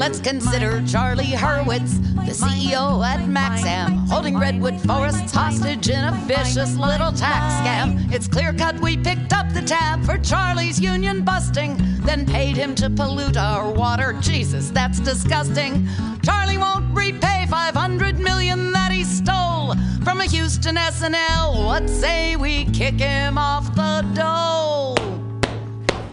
[0.00, 6.74] Let's consider Charlie Hurwitz, the CEO at Maxam, holding redwood forests hostage in a vicious
[6.74, 8.10] little tax scam.
[8.10, 12.74] It's clear cut we picked up the tab for Charlie's union busting, then paid him
[12.76, 14.14] to pollute our water.
[14.22, 15.86] Jesus, that's disgusting.
[16.24, 21.66] Charlie won't repay 500 million that he stole from a Houston SNL.
[21.66, 24.96] What say we kick him off the dole?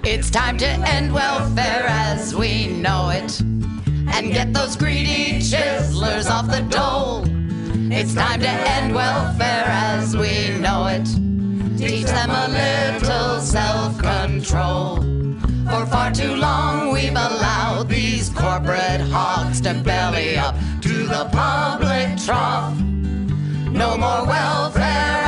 [0.04, 3.42] It's time to end welfare as we know it
[4.14, 7.24] and get those greedy chiselers off the dole.
[7.92, 11.06] It's time to end welfare as we know it.
[11.78, 14.98] Teach them a little self control.
[15.70, 22.18] For far too long, we've allowed these corporate hogs to belly up to the public
[22.18, 22.78] trough.
[23.72, 25.27] No more welfare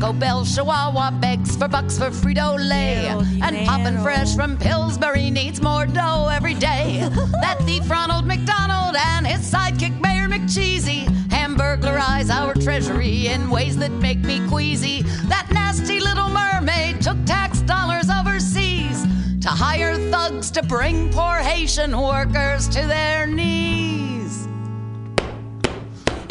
[0.00, 3.06] Taco Bell Chihuahua begs for bucks for Frito Lay.
[3.42, 7.00] And Poppin' Fresh from Pillsbury needs more dough every day.
[7.42, 13.90] that thief Ronald McDonald and his sidekick Mayor McCheesy hamburglerize our treasury in ways that
[13.90, 15.02] make me queasy.
[15.28, 19.02] That nasty little mermaid took tax dollars overseas
[19.42, 24.48] to hire thugs to bring poor Haitian workers to their knees.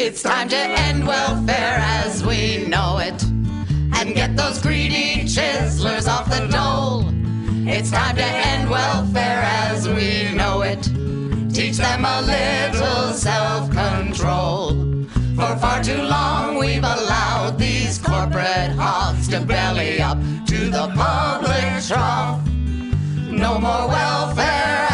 [0.00, 3.22] It's time to end welfare as we know it
[4.00, 7.04] and get those greedy chiselers off the dole.
[7.68, 10.82] It's time to end welfare as we know it.
[11.54, 15.04] Teach them a little self control.
[15.36, 21.84] For far too long, we've allowed these corporate hogs to belly up to the public
[21.84, 22.46] trough.
[23.30, 24.89] No more welfare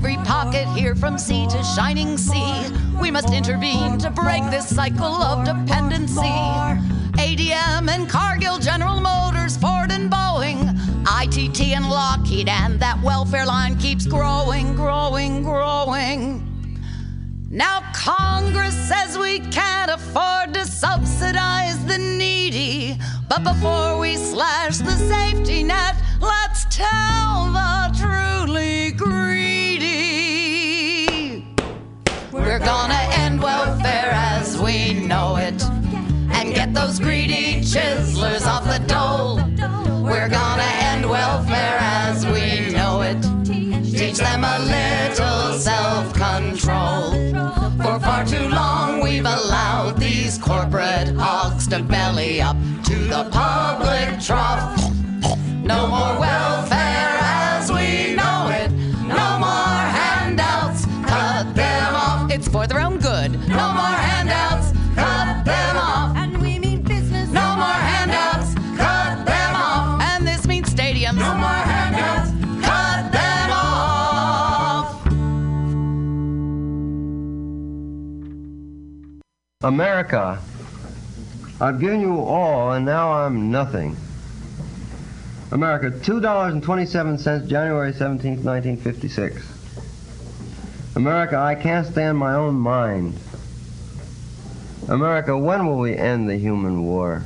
[0.00, 2.64] every pocket here from sea to shining sea.
[2.98, 6.34] We must intervene to break this cycle of dependency.
[7.20, 10.74] ADM and Cargill, General Motors, Ford and Boeing,
[11.04, 16.46] ITT and Lockheed, and that welfare line keeps growing, growing, growing.
[17.50, 22.96] Now Congress says we can't afford to subsidize the needy.
[23.28, 29.59] But before we slash the safety net, let's tell the truly greedy.
[32.32, 35.60] We're gonna end welfare as we know it
[36.32, 39.36] and get those greedy chiselers off the dole.
[40.04, 43.20] We're gonna end welfare as we know it.
[43.84, 47.12] Teach them a little self control.
[47.82, 54.20] For far too long, we've allowed these corporate hogs to belly up to the public
[54.20, 54.78] trough.
[55.64, 57.09] No more welfare
[79.62, 80.40] America,
[81.60, 83.94] I've given you all, and now I'm nothing.
[85.52, 90.96] America, $2.27, January 17th, 1956.
[90.96, 93.18] America, I can't stand my own mind.
[94.88, 97.22] America, when will we end the human war?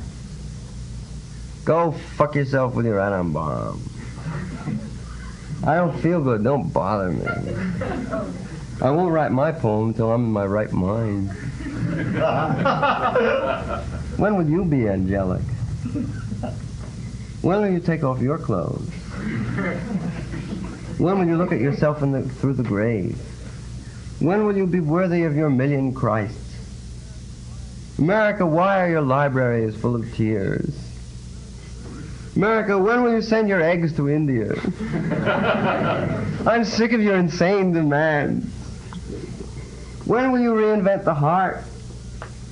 [1.63, 3.81] Go fuck yourself with your atom bomb.
[5.65, 7.25] I don't feel good, don't bother me.
[8.81, 11.31] I won't write my poem until I'm in my right mind.
[14.17, 15.41] when will you be angelic?
[17.41, 18.87] When will you take off your clothes?
[20.97, 23.17] When will you look at yourself in the, through the grave?
[24.19, 26.39] When will you be worthy of your million Christs?
[27.97, 30.73] America, why are your libraries full of tears?
[32.35, 34.53] America, when will you send your eggs to India?
[36.45, 38.54] I'm sick of your insane demands.
[40.05, 41.63] When will you reinvent the heart?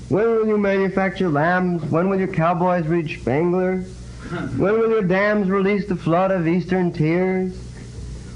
[0.10, 1.84] When will you manufacture lambs?
[1.86, 3.82] When will your cowboys reach Spangler?
[4.58, 7.56] When will your dams release the flood of eastern tears?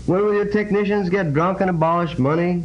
[0.05, 2.59] When will your technicians get drunk and abolish money?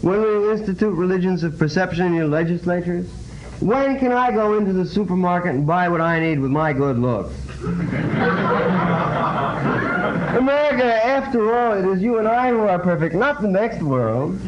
[0.00, 3.06] When will you institute religions of perception in your legislatures?
[3.60, 6.98] When can I go into the supermarket and buy what I need with my good
[6.98, 7.34] looks?
[10.30, 14.40] America, after all, it is you and I who are perfect, not the next world.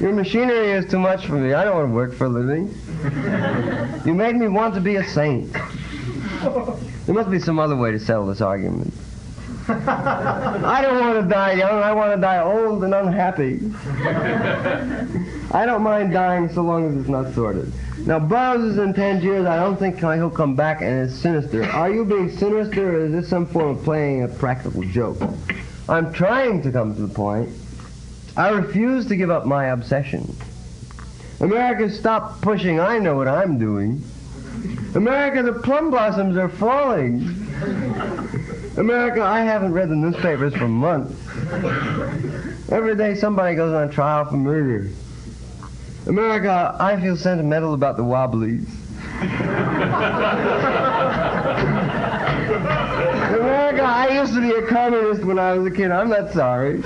[0.00, 1.52] Your machinery is too much for me.
[1.52, 2.74] I don't want to work for a living.
[4.06, 5.52] You made me want to be a saint.
[5.52, 8.94] There must be some other way to settle this argument.
[9.68, 11.82] I don't want to die young.
[11.82, 13.60] I want to die old and unhappy.
[15.52, 17.70] I don't mind dying so long as it's not sordid.
[18.06, 19.44] Now, Burroughs is in Tangiers.
[19.44, 21.64] I don't think he'll come back and it's sinister.
[21.64, 25.18] Are you being sinister or is this some form of playing a practical joke?
[25.90, 27.50] I'm trying to come to the point.
[28.36, 30.34] I refuse to give up my obsession.
[31.40, 32.78] America, stop pushing.
[32.80, 34.02] I know what I'm doing.
[34.94, 37.20] America, the plum blossoms are falling.
[38.76, 41.14] America, I haven't read the newspapers for months.
[42.70, 44.90] Every day somebody goes on trial for murder.
[46.06, 48.66] America, I feel sentimental about the Wobblies.
[53.40, 55.90] America, I used to be a communist when I was a kid.
[55.90, 56.82] I'm not sorry.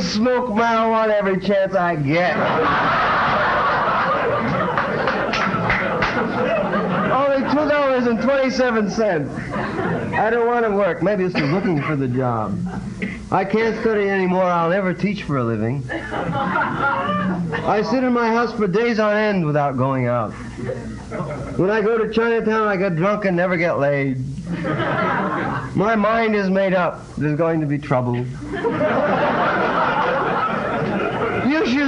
[0.00, 2.34] I smoke marijuana every chance I get.
[7.12, 9.30] Only two dollars and twenty-seven cents.
[10.14, 11.02] I don't want to work.
[11.02, 12.58] Maybe it's looking for the job.
[13.30, 14.44] I can't study anymore.
[14.44, 15.84] I'll never teach for a living.
[15.90, 20.32] I sit in my house for days on end without going out.
[21.58, 24.24] When I go to Chinatown, I get drunk and never get laid.
[25.76, 27.06] My mind is made up.
[27.16, 28.24] There's going to be trouble.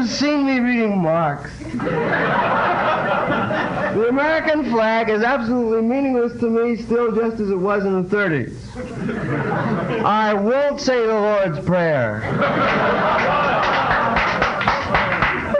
[0.06, 1.50] Seen me reading Marx.
[3.92, 8.08] The American flag is absolutely meaningless to me still just as it was in the
[8.16, 8.54] 30s.
[10.04, 12.22] I won't say the Lord's Prayer.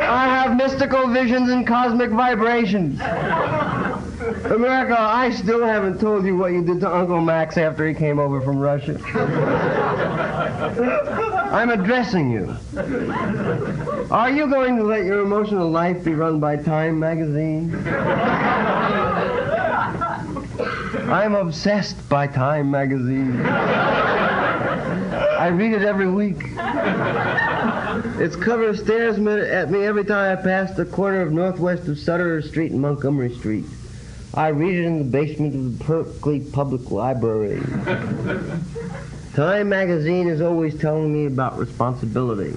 [0.01, 2.99] I have mystical visions and cosmic vibrations.
[4.45, 8.19] America, I still haven't told you what you did to Uncle Max after he came
[8.19, 9.01] over from Russia.
[11.53, 12.57] I'm addressing you.
[14.11, 17.75] Are you going to let your emotional life be run by Time magazine?
[21.09, 23.41] I'm obsessed by Time magazine.
[23.47, 26.39] I read it every week.
[28.19, 32.41] Its cover stares at me every time I pass the corner of northwest of Sutter
[32.43, 33.65] Street and Montgomery Street.
[34.35, 37.61] I read it in the basement of the Berkeley Public Library.
[39.35, 42.53] Time magazine is always telling me about responsibility.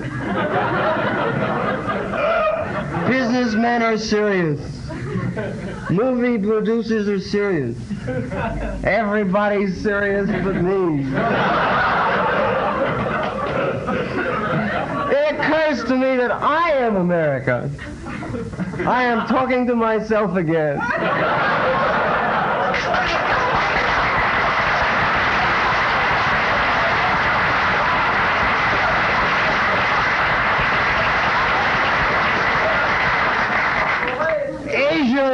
[3.09, 4.61] Businessmen are serious.
[5.89, 7.77] Movie producers are serious.
[8.85, 11.01] Everybody's serious but me.
[15.13, 17.69] It occurs to me that I am America.
[18.85, 20.79] I am talking to myself again.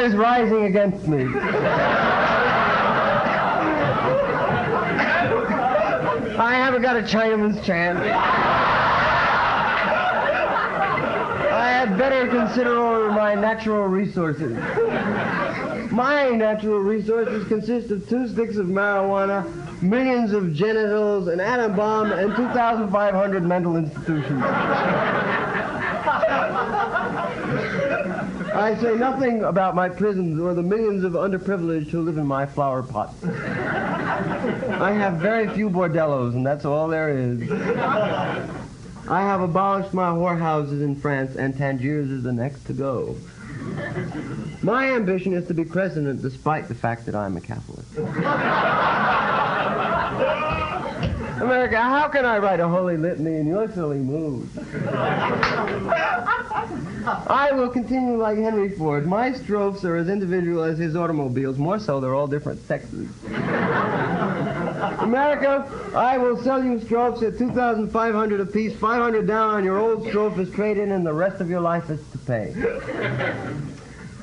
[0.01, 1.25] Is rising against me.
[6.37, 7.99] I haven't got a Chinaman's chance.
[11.51, 14.57] I had better consider over my natural resources.
[15.91, 19.45] My natural resources consist of two sticks of marijuana,
[19.83, 24.41] millions of genitals, an atom bomb, and 2,500 mental institutions.
[28.61, 32.45] I say nothing about my prisons or the millions of underprivileged who live in my
[32.45, 33.23] flower pots.
[33.23, 37.51] I have very few bordellos, and that's all there is.
[37.51, 43.15] I have abolished my whorehouses in France, and Tangiers is the next to go.
[44.61, 47.85] My ambition is to be president despite the fact that I'm a Catholic.
[51.41, 54.47] America, how can I write a holy litany in your silly mood?
[57.27, 59.07] I will continue like Henry Ford.
[59.07, 61.57] My strophes are as individual as his automobiles.
[61.57, 63.09] More so, they're all different sexes.
[64.99, 70.41] America, I will sell you strophes at 2,500 apiece, 500 down on your old strophe
[70.41, 72.53] is trade-in, and the rest of your life is to pay.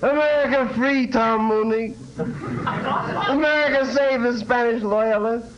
[0.02, 1.96] America free Tom Mooney.
[2.16, 5.57] America save the Spanish loyalists.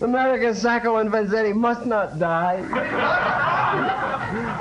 [0.00, 2.64] America Sacco and Vanzetti must not die.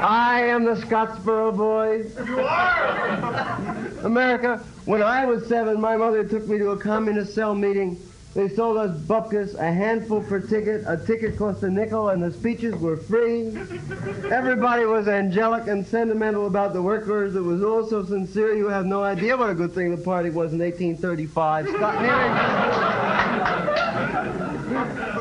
[0.01, 2.13] I am the Scottsboro boys.
[2.27, 3.87] You are!
[4.03, 7.97] America, when I was seven, my mother took me to a communist cell meeting.
[8.35, 10.83] They sold us bupkis, a handful per ticket.
[10.85, 13.47] A ticket cost a nickel, and the speeches were free.
[14.31, 17.35] Everybody was angelic and sentimental about the workers.
[17.35, 20.29] It was all so sincere, you have no idea what a good thing the party
[20.29, 21.69] was in 1835.
[21.69, 22.35] Scott Nearing,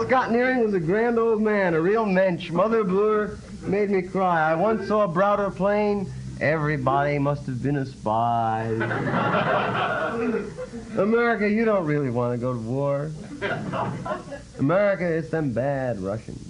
[0.07, 2.51] Scott Nearing was a grand old man, a real mensch.
[2.51, 4.51] Mother Bloor made me cry.
[4.51, 6.13] I once saw Browder plain.
[6.41, 8.67] Everybody must have been a spy.
[10.97, 13.11] America, you don't really want to go to war.
[14.59, 16.45] America, it's them bad Russians.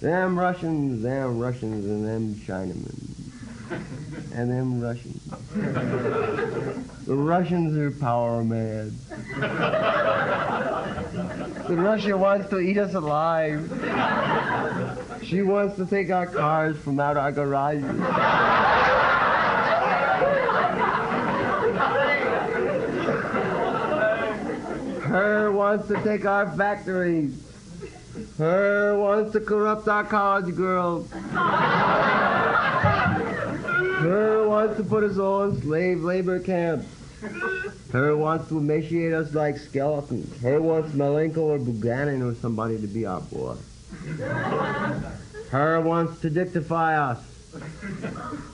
[0.00, 2.98] Them Russians, them Russians, and them Chinamen.
[4.34, 5.22] And them Russians.
[7.06, 8.92] The Russians are power mad.
[11.68, 13.68] The Russia wants to eat us alive.
[15.22, 17.84] She wants to take our cars from out our garages.
[25.04, 27.38] Her wants to take our factories.
[28.38, 31.10] Her wants to corrupt our college girls.
[34.02, 36.86] Her wants to put us all in slave labor camps.
[37.92, 40.40] Her wants to emaciate us like skeletons.
[40.42, 43.58] Her wants Malenkov or Bulganin or somebody to be our boss.
[45.50, 47.18] Her wants to dictify us.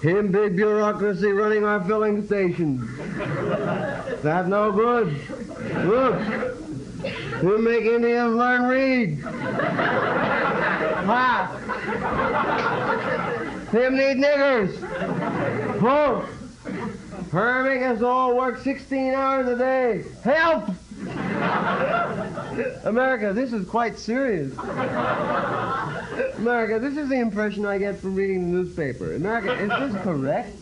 [0.03, 2.83] Him big bureaucracy running our filling stations.
[4.23, 5.17] That no good.
[5.87, 9.21] Look, make Indians learn read.
[11.09, 11.55] Ha!
[13.71, 15.18] Him need niggers.
[15.79, 16.27] Vote.
[17.31, 20.05] Her make us all work 16 hours a day.
[20.25, 20.71] Help!
[22.85, 24.53] America, this is quite serious.
[26.39, 29.15] America, this is the impression I get from reading the newspaper.
[29.15, 30.57] America, is this correct?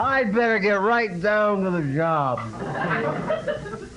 [0.00, 2.40] I'd better get right down to the job.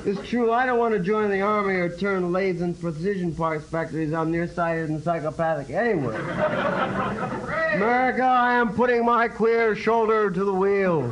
[0.06, 3.66] It's true, I don't want to join the army or turn lathes and precision parts
[3.66, 4.12] factories.
[4.12, 6.16] I'm nearsighted and psychopathic anyway.
[7.74, 11.04] America, I am putting my queer shoulder to the wheel.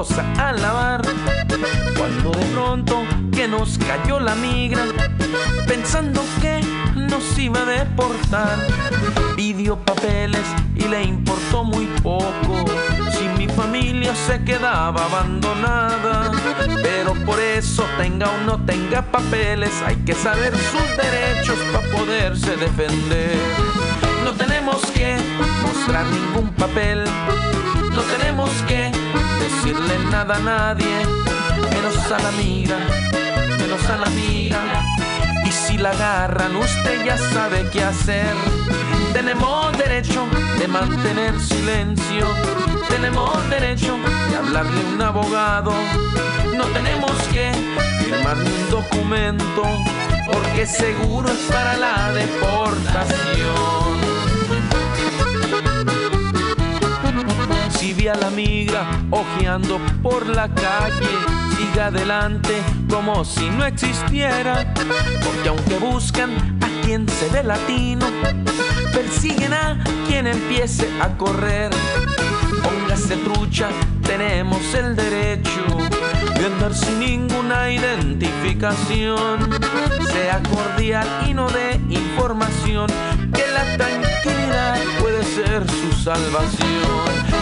[0.00, 1.02] Esposa a lavar.
[1.96, 4.84] Cuando de pronto que nos cayó la migra,
[5.66, 6.60] pensando que
[6.94, 8.58] nos iba a deportar,
[9.36, 10.44] pidió papeles
[10.76, 12.64] y le importó muy poco.
[13.12, 16.30] Si mi familia se quedaba abandonada,
[16.82, 22.56] pero por eso tenga o no tenga papeles, hay que saber sus derechos para poderse
[22.56, 23.36] defender.
[24.24, 25.16] No tenemos que
[25.62, 27.04] mostrar ningún papel,
[27.90, 28.90] no tenemos que
[29.40, 31.06] decirle nada a nadie,
[31.72, 32.76] menos a la amiga,
[33.58, 34.60] menos a la amiga.
[35.44, 38.34] Y si la agarran, usted ya sabe qué hacer.
[39.12, 40.26] Tenemos derecho
[40.58, 42.26] de mantener silencio,
[42.88, 43.98] tenemos derecho
[44.30, 45.72] de hablarle a un abogado.
[46.56, 47.52] No tenemos que
[47.98, 49.62] firmar un documento,
[50.30, 53.99] porque seguro es para la deportación.
[57.80, 61.08] Si vi a la migra ojeando por la calle,
[61.56, 62.52] siga adelante
[62.90, 64.74] como si no existiera.
[65.24, 68.04] Porque aunque buscan a quien se ve latino,
[68.92, 71.70] persiguen a quien empiece a correr.
[72.62, 73.70] Póngase trucha,
[74.02, 75.64] tenemos el derecho
[76.38, 79.58] de andar sin ninguna identificación.
[80.12, 82.88] Sea cordial y no de información,
[83.32, 83.78] que la
[85.00, 86.80] puede ser su salvación.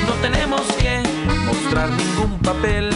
[0.06, 1.02] No tenemos que
[1.44, 2.90] mostrar ningún papel,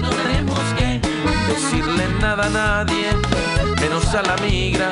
[0.00, 1.00] no tenemos que
[1.48, 3.08] decirle nada a nadie,
[3.80, 4.90] menos a la migra,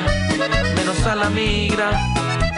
[0.75, 1.91] menos a la migra.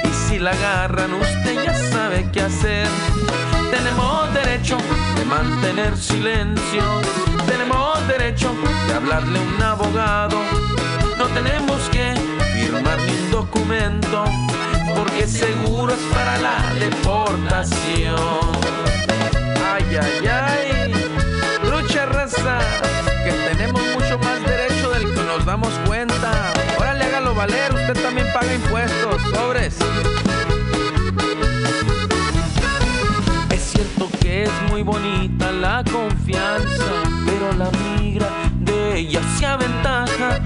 [0.03, 2.87] Y si la agarran, usted ya sabe qué hacer.
[3.71, 4.77] Tenemos derecho
[5.15, 6.83] de mantener silencio.
[7.47, 8.53] Tenemos derecho
[8.87, 10.37] de hablarle a un abogado.
[11.17, 12.13] No tenemos que
[12.53, 14.25] firmar ni un documento.
[14.95, 18.15] Porque seguro es para la deportación.
[19.73, 20.93] Ay, ay, ay.
[21.69, 22.59] Lucha raza.
[23.23, 26.53] Que tenemos mucho más derecho del que nos damos cuenta.
[26.77, 27.73] Órale, hágalo valer.
[27.73, 29.21] Usted también paga impuestos.
[29.33, 29.75] Sobres.
[33.51, 36.85] Es cierto que es muy bonita la confianza,
[37.25, 38.44] pero la migra
[38.95, 40.39] ella se aventaja.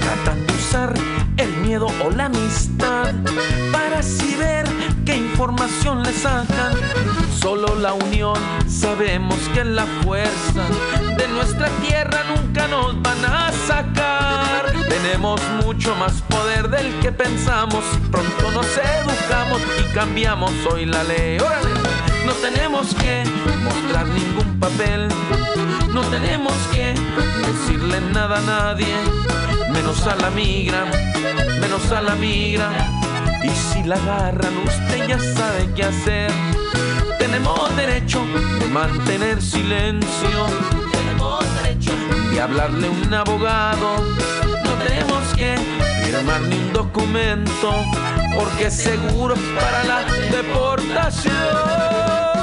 [0.00, 0.94] Tratan de usar
[1.36, 3.12] el miedo o la amistad
[3.72, 4.66] para así ver
[5.04, 6.72] qué información le sacan.
[7.40, 8.38] Solo la unión
[8.68, 10.64] sabemos que la fuerza
[11.16, 14.72] de nuestra tierra nunca nos van a sacar.
[14.88, 17.84] Tenemos mucho más poder del que pensamos.
[18.10, 21.38] Pronto nos educamos y cambiamos hoy la ley.
[22.28, 23.24] No tenemos que
[23.64, 25.08] mostrar ningún papel.
[25.94, 26.94] No tenemos que
[27.46, 28.94] decirle nada a nadie.
[29.72, 30.84] Menos a la migra,
[31.58, 32.68] menos a la migra.
[33.42, 36.30] Y si la agarran, usted ya sabe qué hacer.
[37.18, 38.22] Tenemos derecho
[38.60, 40.46] de mantener silencio.
[40.92, 41.92] Tenemos derecho
[42.30, 44.04] de hablarle a un abogado.
[44.64, 45.56] No tenemos que
[46.10, 47.70] firmar ni un documento.
[48.36, 52.37] Porque seguro para la deportación.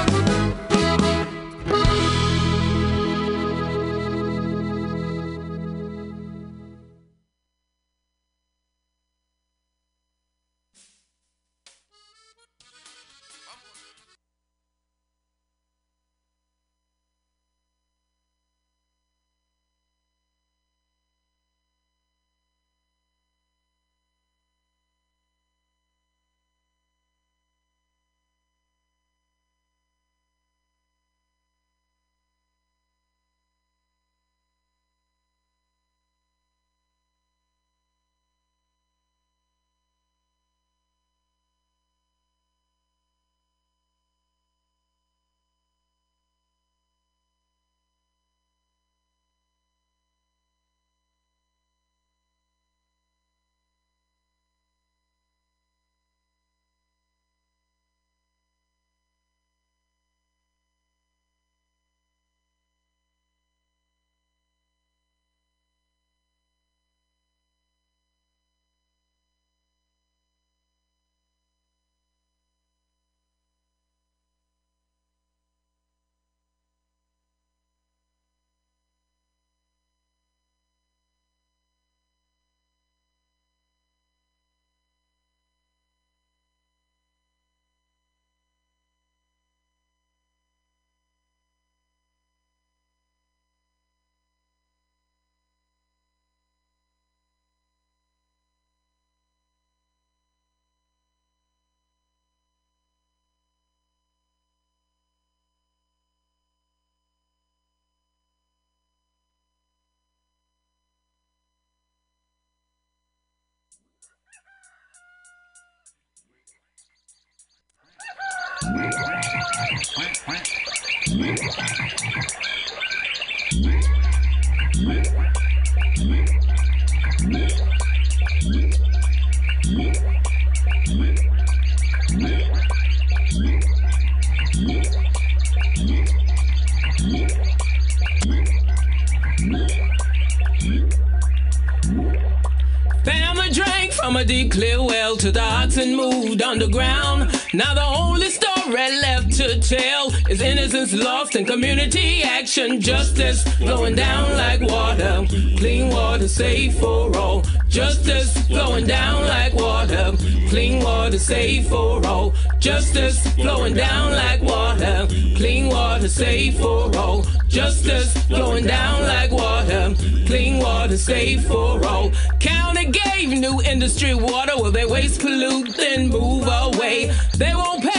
[150.85, 152.79] Innocence lost in community action.
[152.79, 155.25] Justice flowing down like water.
[155.57, 157.43] Clean water safe for all.
[157.67, 160.13] Justice flowing down like water.
[160.49, 162.33] Clean water safe for all.
[162.59, 165.07] Justice flowing down like water.
[165.35, 167.25] Clean water safe for all.
[167.47, 169.93] Justice flowing down like water.
[170.25, 172.11] Clean water safe for all.
[172.39, 174.53] County gave new industry water.
[174.57, 177.11] Will they waste, pollute, then move away?
[177.37, 177.94] They won't pay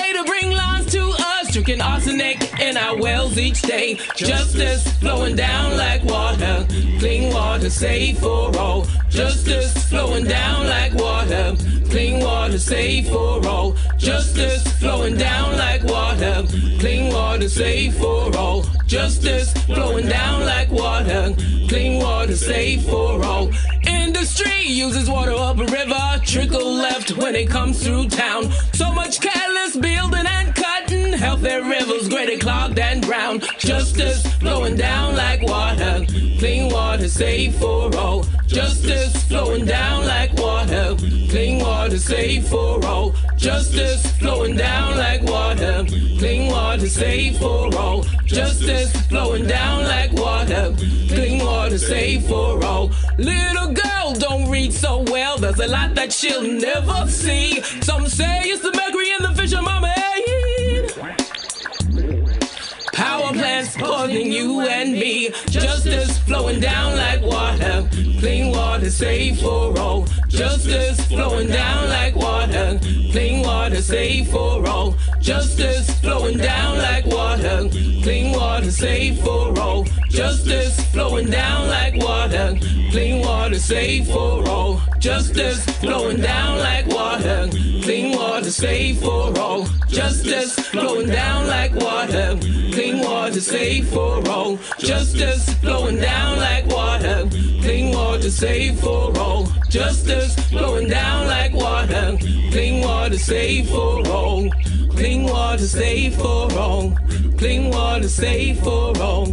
[1.58, 1.64] us.
[1.64, 3.98] Drinking arsenic in our wells each day.
[4.16, 6.66] Justice flowing down like water.
[6.98, 8.86] Clean water safe for all.
[9.08, 11.56] Justice flowing down like water.
[11.90, 13.74] Clean water safe for all.
[13.96, 16.44] Justice flowing down like water.
[16.78, 18.64] Clean water safe for all.
[18.86, 21.34] Justice flowing down like water.
[21.68, 23.50] Clean water safe for all.
[23.86, 26.20] Industry uses water up a river.
[26.24, 28.50] Trickle left when it comes through town.
[28.74, 30.55] So much careless building and
[30.86, 31.12] cutting.
[31.12, 33.40] Healthy rivers greatly clogged and brown.
[33.58, 36.04] Justice flowing down like water.
[36.38, 38.24] Clean water safe for all.
[38.46, 40.96] Justice flowing down like water.
[41.30, 43.14] Clean water safe for all.
[43.36, 45.84] Justice flowing down like water.
[46.18, 48.02] Clean water safe for all.
[48.24, 50.74] Justice flowing down like water.
[51.08, 52.90] Clean water safe for all.
[53.18, 55.38] Little girl don't read so well.
[55.38, 57.62] There's a lot that she'll never see.
[57.82, 59.92] Some say it's the mercury in the fish of mama
[63.16, 65.30] Power plants poisoning you and me.
[65.48, 67.88] Justice flowing down like water.
[68.20, 70.06] Clean water safe for all.
[70.28, 72.78] Justice flowing down like water.
[73.12, 74.96] Clean water safe for all.
[75.26, 77.68] Justice flowing down like water.
[78.04, 79.84] Clean water safe for all.
[80.08, 82.56] Justice flowing down like water.
[82.92, 84.80] Clean water safe for all.
[85.00, 87.48] Justice flowing down like water.
[87.82, 89.66] Clean water safe for all.
[89.88, 92.38] Justice flowing down like water.
[92.72, 94.60] Clean water safe for all.
[94.78, 97.28] Justice flowing down like water.
[97.62, 99.48] Clean water safe for all.
[99.70, 102.16] Justice flowing down like water.
[102.52, 104.48] Clean water safe for all.
[104.96, 106.92] Clean water safe for all.
[107.38, 109.32] Clean water safe for all.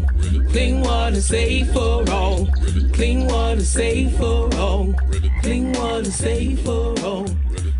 [0.51, 2.47] Clean water safe for all.
[2.93, 4.93] Clean water safe for all.
[5.41, 7.27] Clean water safe for all.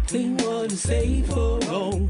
[0.08, 2.10] Clean water safe for all.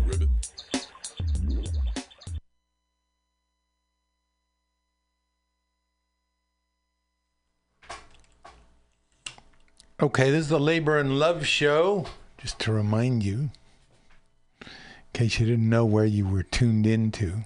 [10.02, 12.08] Okay, this is the Labor and Love Show.
[12.38, 13.52] Just to remind you,
[15.14, 17.44] case you didn't know where you were tuned into.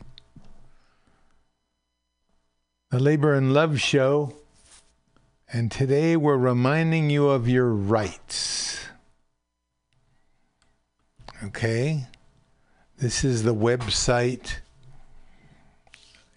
[2.89, 4.33] The Labor and Love Show.
[5.51, 8.79] And today we're reminding you of your rights.
[11.43, 12.07] Okay?
[12.97, 14.59] This is the website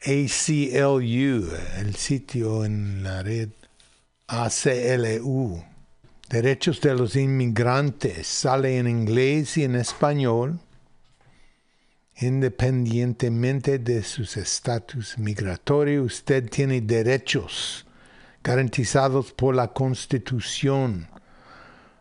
[0.03, 3.53] ACLU, el sitio en la red
[4.29, 5.65] ACLU.
[6.29, 10.59] Derechos de los inmigrantes sale en inglés y en español,
[12.21, 16.05] independientemente de su estatus migratorio.
[16.05, 17.87] Usted tiene derechos
[18.43, 21.09] garantizados por la Constitución.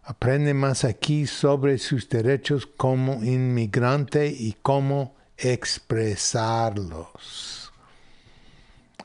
[0.03, 7.71] Aprende más aquí sobre sus derechos como inmigrante y cómo expresarlos.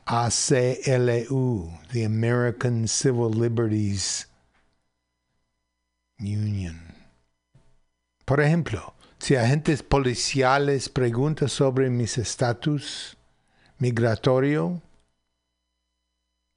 [0.05, 4.27] ACLU, the American Civil Liberties
[6.19, 6.81] Union.
[8.25, 8.94] Por ejemplo,
[9.25, 13.17] si agentes policiales preguntan sobre mis estatus
[13.79, 14.83] migratorio,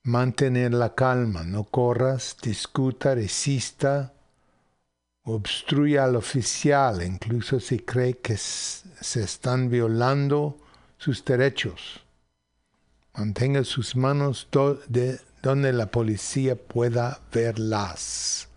[0.03, 4.13] mantener la calma, no corras, discuta, resista,
[5.25, 10.59] obstruya al oficial, incluso si cree que se están violando
[10.99, 12.03] sus derechos.
[13.15, 18.48] Mantenga sus manos do de donde la policía pueda verlas.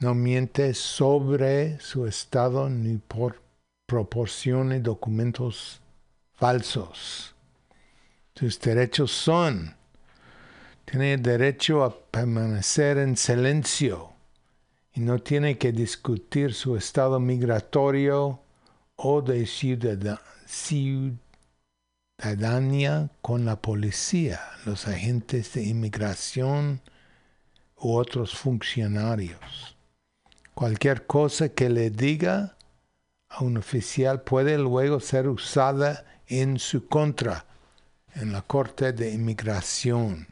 [0.00, 3.42] No miente sobre su estado ni por
[3.86, 5.80] proporcione documentos
[6.34, 7.34] falsos.
[8.34, 9.74] Sus derechos son,
[10.84, 14.12] tiene derecho a permanecer en silencio
[14.94, 18.40] y no tiene que discutir su estado migratorio
[18.94, 19.46] o de
[20.46, 21.18] ciudadanía
[23.20, 26.82] con la policía, los agentes de inmigración
[27.76, 29.77] u otros funcionarios.
[30.58, 32.56] Cualquier cosa que le diga
[33.28, 37.44] a un oficial puede luego ser usada en su contra
[38.16, 40.26] en la Corte de Inmigración.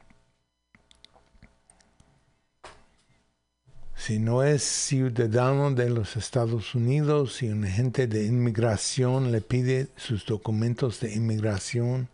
[3.94, 9.90] Si no es ciudadano de los Estados Unidos y un agente de inmigración le pide
[9.94, 12.08] sus documentos de inmigración,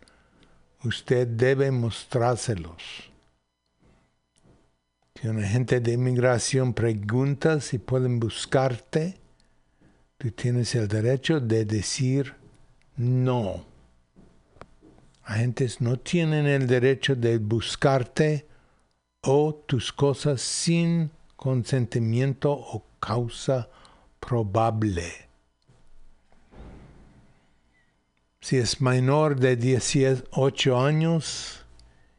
[0.83, 3.12] usted debe mostrárselos.
[5.15, 9.19] Si un agente de inmigración pregunta si pueden buscarte,
[10.17, 12.35] tú tienes el derecho de decir
[12.97, 13.65] no.
[15.23, 18.47] Agentes no tienen el derecho de buscarte
[19.21, 23.69] o tus cosas sin consentimiento o causa
[24.19, 25.29] probable.
[28.41, 31.62] Si es menor de 18 años,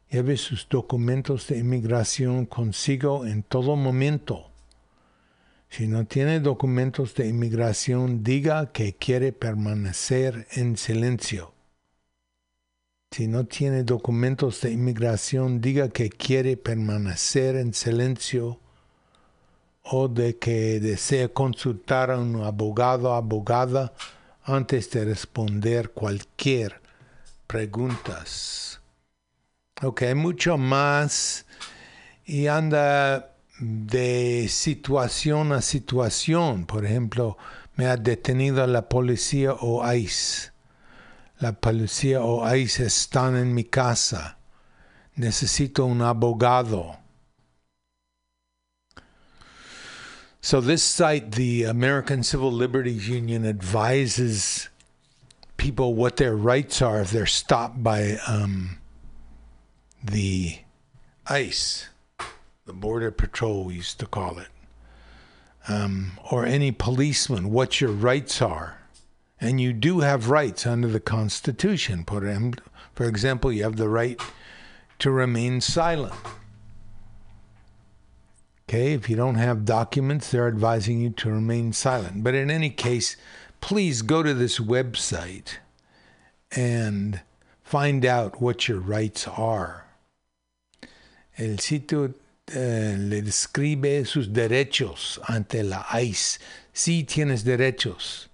[0.09, 4.49] lleve sus documentos de inmigración consigo en todo momento.
[5.69, 11.53] Si no tiene documentos de inmigración, diga que quiere permanecer en silencio.
[13.11, 18.59] Si no tiene documentos de inmigración, diga que quiere permanecer en silencio
[19.83, 23.93] o de que desea consultar a un abogado o abogada
[24.43, 26.81] antes de responder cualquier
[27.47, 28.74] preguntas.
[29.81, 31.45] Ok, mucho más
[32.25, 36.65] y anda de situación a situación.
[36.65, 37.37] Por ejemplo,
[37.75, 40.51] me ha detenido la policía o ICE.
[41.39, 44.37] La policía o ICE están en mi casa.
[45.15, 46.97] Necesito un abogado.
[50.39, 54.69] So, this site, the American Civil Liberties Union, advises
[55.57, 58.77] people what their rights are if they're stopped by um,
[60.07, 60.59] the
[61.27, 61.89] ICE,
[62.65, 64.47] the Border Patrol, we used to call it,
[65.67, 68.79] um, or any policeman, what your rights are.
[69.39, 72.05] And you do have rights under the Constitution.
[72.05, 74.19] For example, you have the right
[74.99, 76.13] to remain silent.
[78.67, 82.23] Okay, if you don't have documents, they're advising you to remain silent.
[82.23, 83.17] But in any case,
[83.61, 85.57] please go to this website
[86.51, 87.21] and
[87.63, 89.84] find out what your rights are.
[91.35, 92.13] El sitio
[92.47, 96.39] eh, le describe sus derechos ante la ICE.
[96.71, 98.29] Sí tienes derechos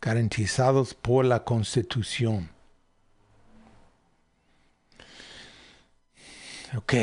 [0.00, 2.50] garantizados por la Constitución.
[6.76, 6.94] Ok,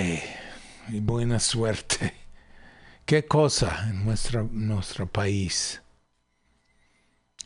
[0.90, 2.14] y buena suerte.
[3.06, 5.82] ¿Qué cosa en nuestro, nuestro país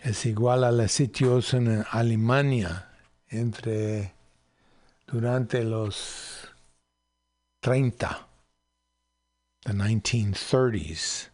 [0.02, 2.90] es igual a la situación en Alemania
[3.30, 4.14] entre
[5.08, 6.43] durante los
[7.64, 7.92] 30,
[9.66, 11.28] the 1930s,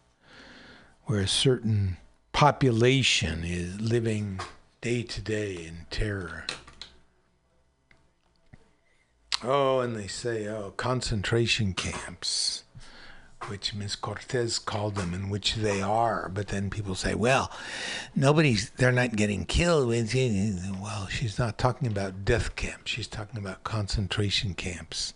[1.04, 1.96] where a certain
[2.32, 4.40] population is living
[4.80, 6.46] day to day in terror.
[9.42, 12.64] Oh, and they say, oh, concentration camps
[13.48, 13.96] which Ms.
[13.96, 16.28] Cortez called them, and which they are.
[16.28, 17.50] But then people say, well,
[18.14, 19.88] nobody's, they're not getting killed.
[19.88, 22.90] Well, she's not talking about death camps.
[22.90, 25.14] She's talking about concentration camps,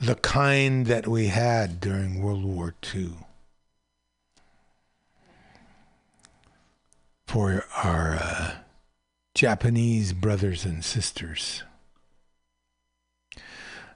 [0.00, 3.12] the kind that we had during World War II.
[7.26, 8.50] For our uh,
[9.34, 11.62] Japanese brothers and sisters.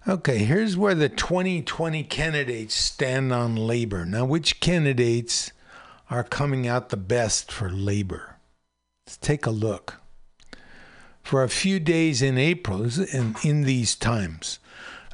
[0.07, 4.05] Okay, here's where the 2020 candidates stand on labor.
[4.05, 5.53] Now, which candidates
[6.11, 8.37] are coming out the best for labor?
[9.07, 10.03] Let's take a look.
[11.23, 14.59] For a few days in April, in, in these times,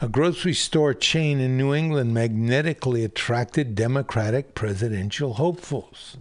[0.00, 6.16] a grocery store chain in New England magnetically attracted Democratic presidential hopefuls.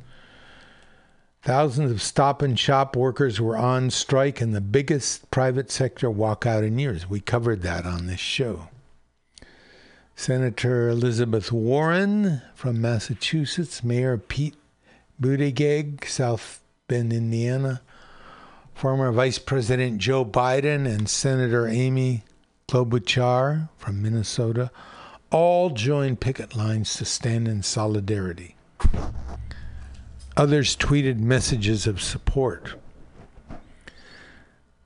[1.42, 6.68] Thousands of stop and shop workers were on strike in the biggest private sector walkout
[6.68, 7.10] in years.
[7.10, 8.68] We covered that on this show.
[10.14, 14.58] Senator Elizabeth Warren from Massachusetts, Mayor Pete
[15.22, 17.82] Buttigieg, South Bend, Indiana,
[18.74, 22.26] former Vice President Joe Biden, and Senator Amy
[22.70, 24.70] Klobuchar from Minnesota
[25.32, 28.56] all joined picket lines to stand in solidarity.
[30.38, 32.76] Others tweeted messages of support.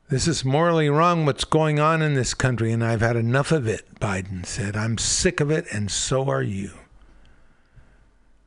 [0.07, 3.67] This is morally wrong what's going on in this country, and I've had enough of
[3.67, 4.77] it, Biden said.
[4.77, 6.71] I'm sick of it, and so are you.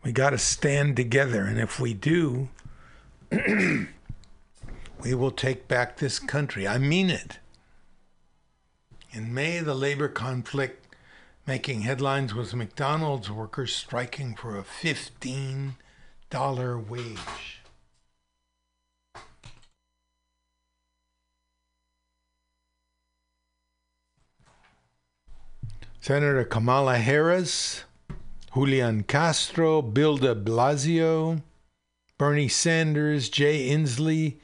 [0.02, 2.48] We got to stand together, and if we do,
[3.30, 6.66] we will take back this country.
[6.66, 7.38] I mean it.
[9.16, 10.94] In May, the labor conflict
[11.46, 15.76] making headlines was McDonald's workers striking for a 15
[16.28, 17.62] dollar wage.
[25.98, 27.84] Senator Kamala Harris,
[28.52, 31.40] Julian Castro, Bill de Blasio,
[32.18, 34.36] Bernie Sanders, Jay Inslee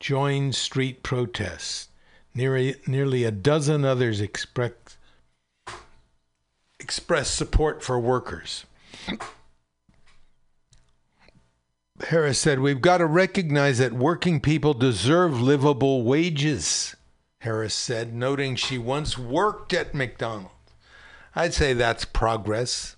[0.00, 1.90] joined street protests.
[2.36, 4.72] Nearly, nearly a dozen others express,
[6.78, 8.66] expressed support for workers.
[12.08, 16.94] Harris said, We've got to recognize that working people deserve livable wages,
[17.40, 20.52] Harris said, noting she once worked at McDonald's.
[21.34, 22.96] I'd say that's progress.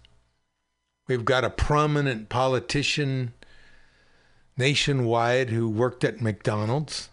[1.06, 3.34] We've got a prominent politician
[4.56, 7.08] nationwide who worked at McDonald's.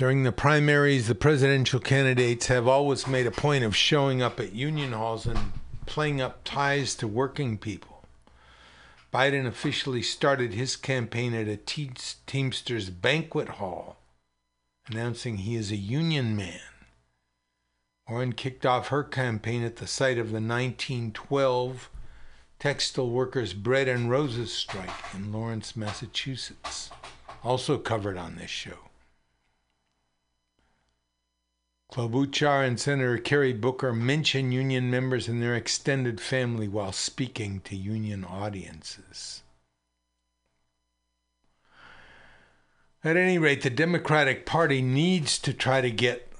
[0.00, 4.54] During the primaries, the presidential candidates have always made a point of showing up at
[4.54, 5.52] union halls and
[5.84, 8.06] playing up ties to working people.
[9.12, 13.98] Biden officially started his campaign at a Teamsters banquet hall,
[14.88, 16.62] announcing he is a union man.
[18.08, 21.90] Warren kicked off her campaign at the site of the 1912
[22.58, 26.88] textile workers' bread and roses strike in Lawrence, Massachusetts,
[27.44, 28.89] also covered on this show.
[31.90, 37.74] Klobuchar and Senator Cory Booker mention union members and their extended family while speaking to
[37.74, 39.42] union audiences.
[43.02, 46.30] At any rate, the Democratic Party needs to try to get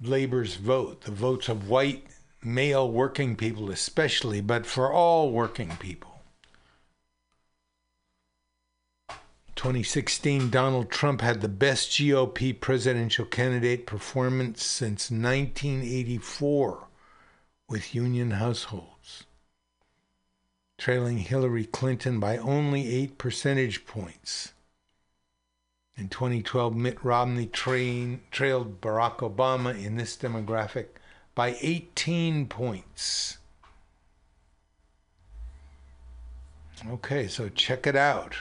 [0.00, 2.06] labor's vote, the votes of white
[2.42, 6.17] male working people especially, but for all working people.
[9.58, 16.86] 2016, Donald Trump had the best GOP presidential candidate performance since 1984
[17.68, 19.24] with union households,
[20.78, 24.52] trailing Hillary Clinton by only 8 percentage points.
[25.96, 30.86] In 2012, Mitt Romney train, trailed Barack Obama in this demographic
[31.34, 33.38] by 18 points.
[36.88, 38.36] Okay, so check it out.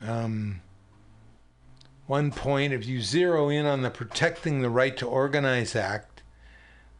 [0.00, 0.60] Um,
[2.06, 6.22] one point, if you zero in on the Protecting the Right to Organize Act,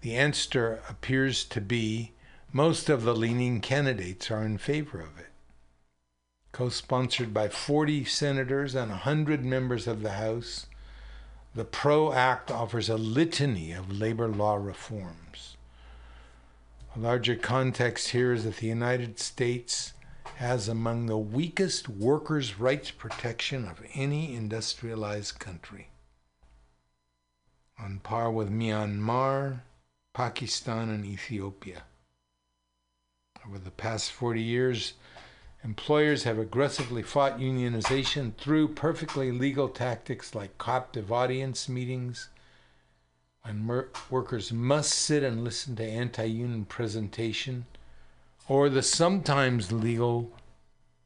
[0.00, 2.12] the answer appears to be
[2.52, 5.30] most of the leaning candidates are in favor of it.
[6.52, 10.66] Co sponsored by 40 senators and 100 members of the House,
[11.54, 15.56] the PRO Act offers a litany of labor law reforms.
[16.94, 19.92] A larger context here is that the United States
[20.36, 25.88] has among the weakest workers' rights protection of any industrialized country,
[27.78, 29.60] on par with Myanmar,
[30.12, 31.84] Pakistan, and Ethiopia.
[33.46, 34.92] Over the past 40 years,
[35.64, 42.28] employers have aggressively fought unionization through perfectly legal tactics like captive audience meetings,
[43.42, 43.66] and
[44.10, 47.64] workers must sit and listen to anti union presentation
[48.48, 50.32] or the sometimes legal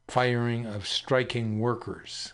[0.07, 2.33] firing of striking workers.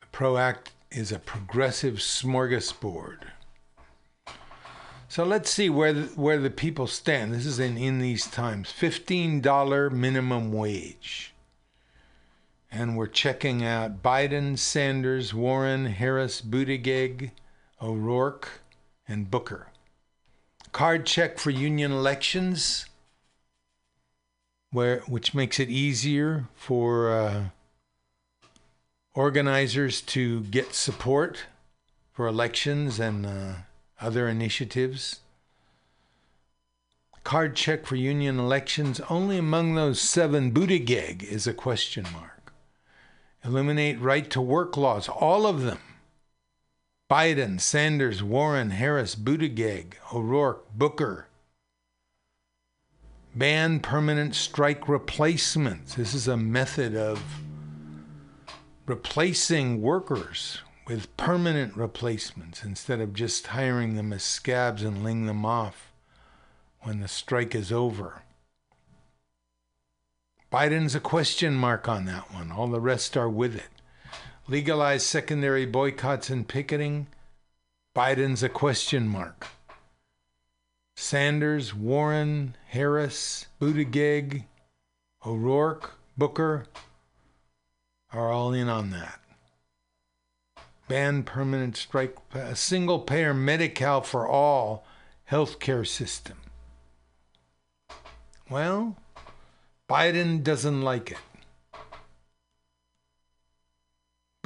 [0.00, 3.18] The PRO Act is a progressive smorgasbord.
[5.08, 7.32] So let's see where the, where the people stand.
[7.32, 11.32] This is in, in these times $15 minimum wage.
[12.70, 17.30] And we're checking out Biden, Sanders, Warren, Harris, Buttigieg,
[17.80, 18.60] O'Rourke,
[19.08, 19.68] and Booker.
[20.72, 22.86] Card check for union elections,
[24.70, 27.44] where which makes it easier for uh,
[29.14, 31.44] organizers to get support
[32.12, 33.52] for elections and uh,
[34.00, 35.20] other initiatives.
[37.24, 42.52] Card check for union elections only among those seven Buttigieg is a question mark.
[43.44, 45.78] Eliminate right to work laws, all of them
[47.08, 51.28] Biden, Sanders, Warren, Harris, Buttigieg, O'Rourke, Booker.
[53.32, 55.94] Ban permanent strike replacements.
[55.94, 57.22] This is a method of
[58.86, 60.58] replacing workers
[60.88, 65.92] with permanent replacements instead of just hiring them as scabs and laying them off
[66.80, 68.22] when the strike is over.
[70.52, 72.50] Biden's a question mark on that one.
[72.50, 73.75] All the rest are with it
[74.48, 77.06] legalize secondary boycotts and picketing,
[77.94, 79.46] Biden's a question mark.
[80.96, 84.44] Sanders, Warren, Harris, Buttigieg,
[85.24, 86.66] O'Rourke, Booker
[88.12, 89.20] are all in on that.
[90.88, 94.86] Ban permanent strike, a single payer Medi-Cal for all
[95.30, 96.36] healthcare system.
[98.48, 98.96] Well,
[99.90, 101.18] Biden doesn't like it.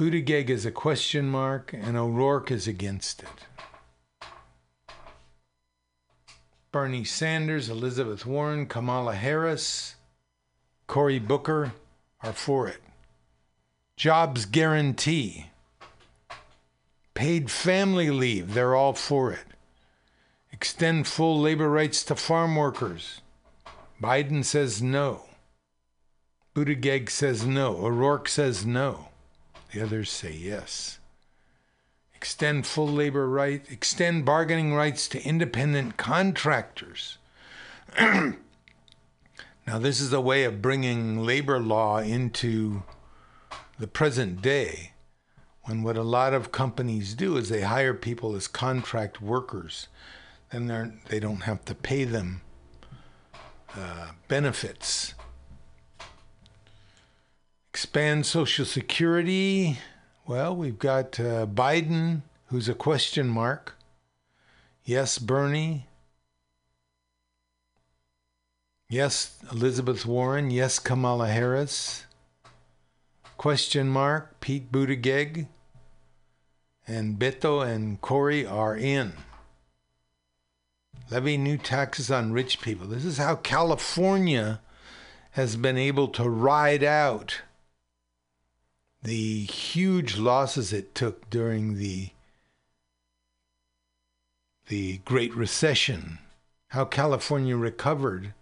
[0.01, 4.25] Buttigieg is a question mark, and O'Rourke is against it.
[6.71, 9.93] Bernie Sanders, Elizabeth Warren, Kamala Harris,
[10.87, 11.73] Cory Booker
[12.23, 12.81] are for it.
[13.95, 15.51] Jobs guarantee.
[17.13, 19.45] Paid family leave, they're all for it.
[20.51, 23.21] Extend full labor rights to farm workers.
[24.01, 25.25] Biden says no.
[26.55, 27.77] Buttigieg says no.
[27.85, 29.09] O'Rourke says no.
[29.71, 30.99] The others say yes.
[32.15, 37.17] Extend full labor right, extend bargaining rights to independent contractors.
[37.99, 38.35] now,
[39.65, 42.83] this is a way of bringing labor law into
[43.79, 44.91] the present day
[45.63, 49.87] when what a lot of companies do is they hire people as contract workers
[50.51, 52.41] then they don't have to pay them
[53.75, 55.13] uh, benefits
[57.71, 59.79] expand social security.
[60.27, 63.77] Well we've got uh, biden who's a question mark.
[64.83, 65.87] Yes bernie.
[68.89, 70.51] Yes elizabeth warren.
[70.51, 72.03] Yes kamala harris.
[73.37, 75.47] Question mark Pete Buttigieg.
[76.85, 79.13] And Beto and Cory are in.
[81.09, 82.85] Levy new taxes on rich people.
[82.85, 84.59] This is how California
[85.31, 87.43] has been able to ride out
[89.01, 92.09] the huge losses it took during the
[94.67, 96.19] the Great Recession.
[96.69, 98.33] How California recovered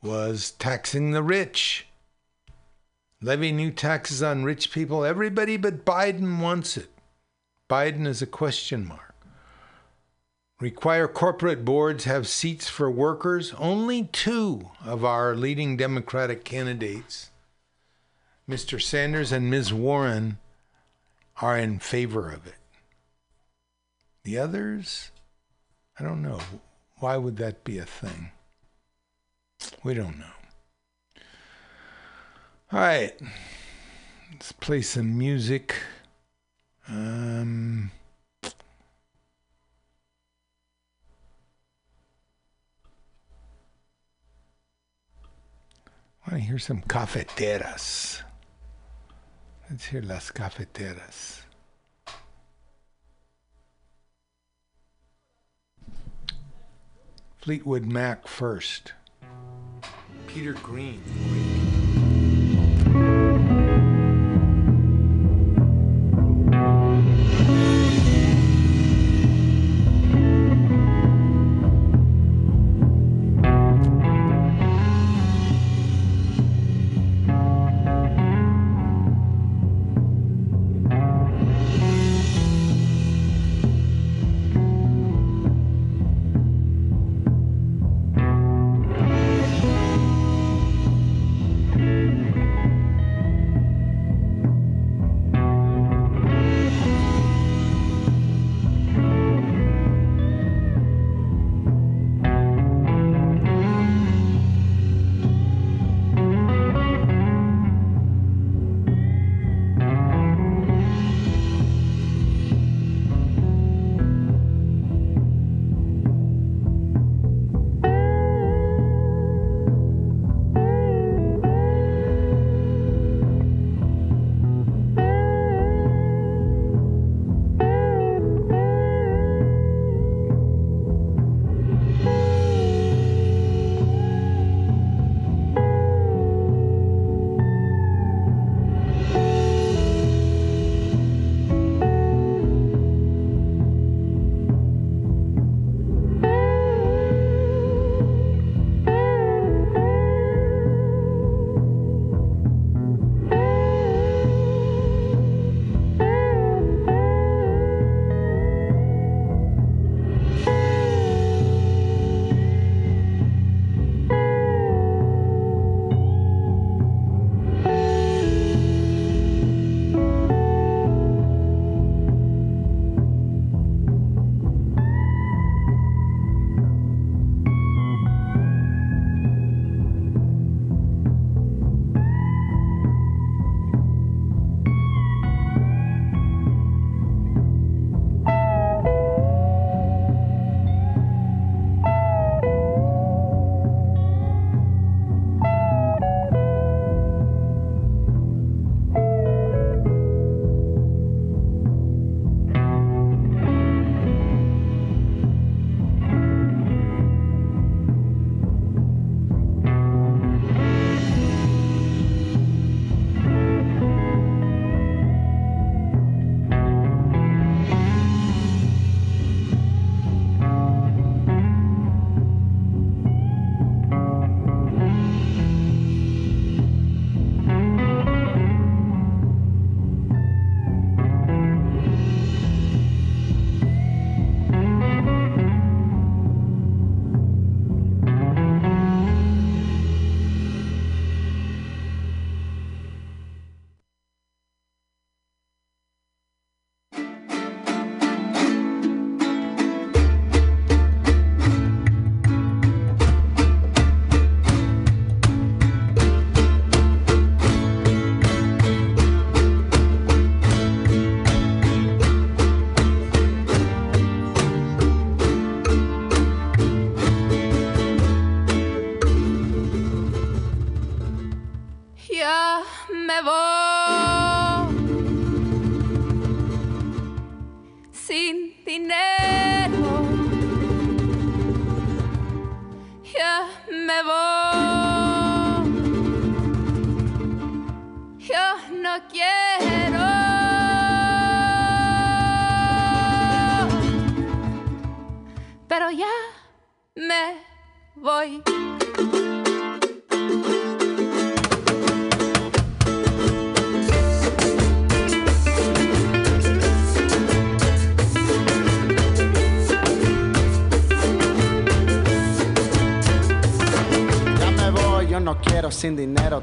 [0.00, 1.86] was taxing the rich.
[3.20, 5.04] Levy new taxes on rich people.
[5.04, 6.90] Everybody but Biden wants it.
[7.68, 9.16] Biden is a question mark.
[10.60, 13.52] Require corporate boards have seats for workers.
[13.58, 17.30] Only two of our leading Democratic candidates,
[18.48, 18.80] Mr.
[18.80, 19.74] Sanders and Ms.
[19.74, 20.38] Warren,
[21.40, 22.54] are in favor of it.
[24.24, 25.10] The others,
[25.98, 26.40] I don't know.
[26.98, 28.32] Why would that be a thing?
[29.84, 30.24] We don't know.
[32.72, 33.14] All right,
[34.32, 35.74] let's play some music.
[36.88, 37.90] Um,
[46.26, 48.22] I want to hear some cafeteras.
[49.70, 51.42] Let's hear las cafeteras.
[57.36, 58.94] Fleetwood Mac first.
[60.26, 61.47] Peter Green.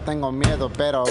[0.06, 1.04] tengo miedo, pero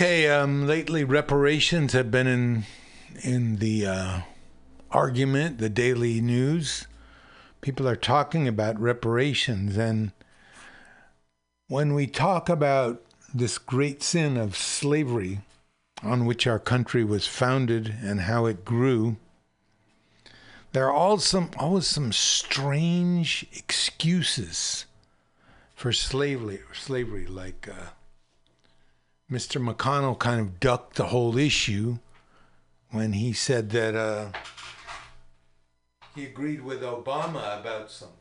[0.00, 2.64] Okay, um, lately reparations have been in
[3.22, 4.20] in the uh,
[4.90, 6.86] argument, the daily news.
[7.60, 10.12] People are talking about reparations, and
[11.68, 13.02] when we talk about
[13.34, 15.42] this great sin of slavery,
[16.02, 19.18] on which our country was founded and how it grew,
[20.72, 24.86] there are all some, always some strange excuses
[25.74, 26.60] for slavery.
[26.72, 27.68] Slavery, like.
[27.70, 27.90] Uh,
[29.30, 29.64] Mr.
[29.64, 31.98] McConnell kind of ducked the whole issue
[32.90, 34.32] when he said that uh,
[36.16, 38.16] he agreed with Obama about something.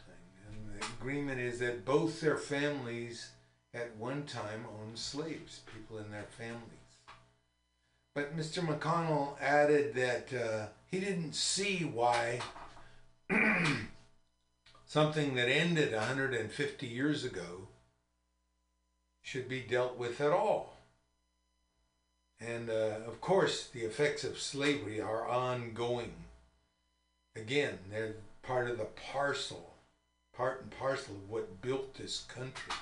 [0.48, 3.32] And the agreement is that both their families
[3.74, 6.64] at one time owned slaves, people in their families.
[8.14, 8.64] But Mr.
[8.64, 12.42] McConnell added that uh, he didn't see why
[14.86, 17.68] something that ended 150 years ago
[19.24, 20.79] should be dealt with at all.
[22.42, 26.14] And uh, of course, the effects of slavery are ongoing.
[27.36, 29.74] Again, they're part of the parcel,
[30.36, 32.74] part and parcel of what built this country.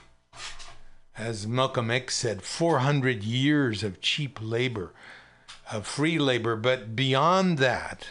[1.17, 4.93] As Malcolm X said, 400 years of cheap labor,
[5.71, 8.09] of free labor, but beyond that,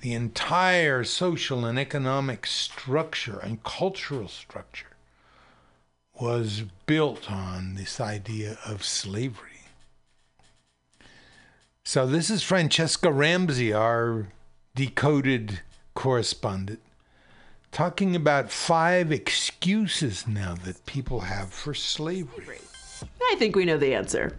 [0.00, 4.86] the entire social and economic structure and cultural structure
[6.18, 9.49] was built on this idea of slavery.
[11.84, 14.28] So, this is Franchesca Ramsey, our
[14.74, 15.60] decoded
[15.94, 16.80] correspondent,
[17.72, 22.60] talking about five excuses now that people have for slavery.
[23.22, 24.36] I think we know the answer.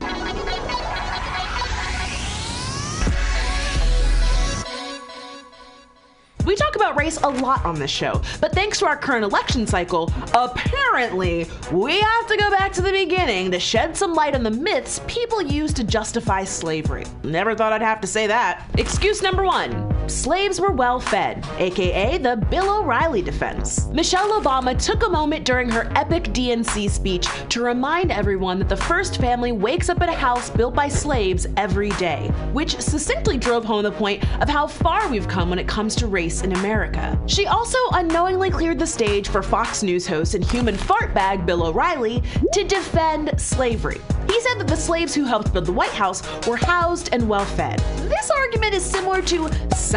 [6.45, 9.67] We talk about race a lot on this show, but thanks to our current election
[9.67, 14.43] cycle, apparently we have to go back to the beginning to shed some light on
[14.43, 17.05] the myths people use to justify slavery.
[17.23, 18.65] Never thought I'd have to say that.
[18.77, 23.87] Excuse number one slaves were well fed, aka the Bill O'Reilly defense.
[23.87, 28.75] Michelle Obama took a moment during her epic DNC speech to remind everyone that the
[28.75, 33.63] first family wakes up in a house built by slaves every day, which succinctly drove
[33.63, 37.19] home the point of how far we've come when it comes to race in America.
[37.27, 41.63] She also unknowingly cleared the stage for Fox News host and human fart bag Bill
[41.65, 42.21] O'Reilly
[42.53, 44.01] to defend slavery.
[44.27, 47.45] He said that the slaves who helped build the White House were housed and well
[47.45, 47.79] fed.
[48.09, 49.49] This argument is similar to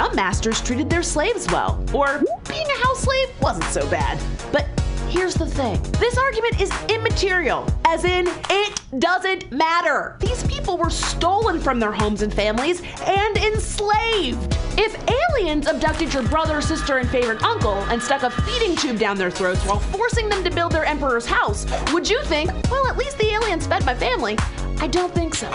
[0.05, 4.21] some masters treated their slaves well, or being a house slave wasn't so bad.
[4.53, 4.67] But
[5.09, 10.17] here's the thing this argument is immaterial, as in, it doesn't matter.
[10.21, 14.59] These people were stolen from their homes and families and enslaved.
[14.77, 19.17] If aliens abducted your brother, sister, and favorite uncle and stuck a feeding tube down
[19.17, 21.65] their throats while forcing them to build their emperor's house,
[21.95, 24.37] would you think, well, at least the aliens fed my family?
[24.79, 25.51] I don't think so.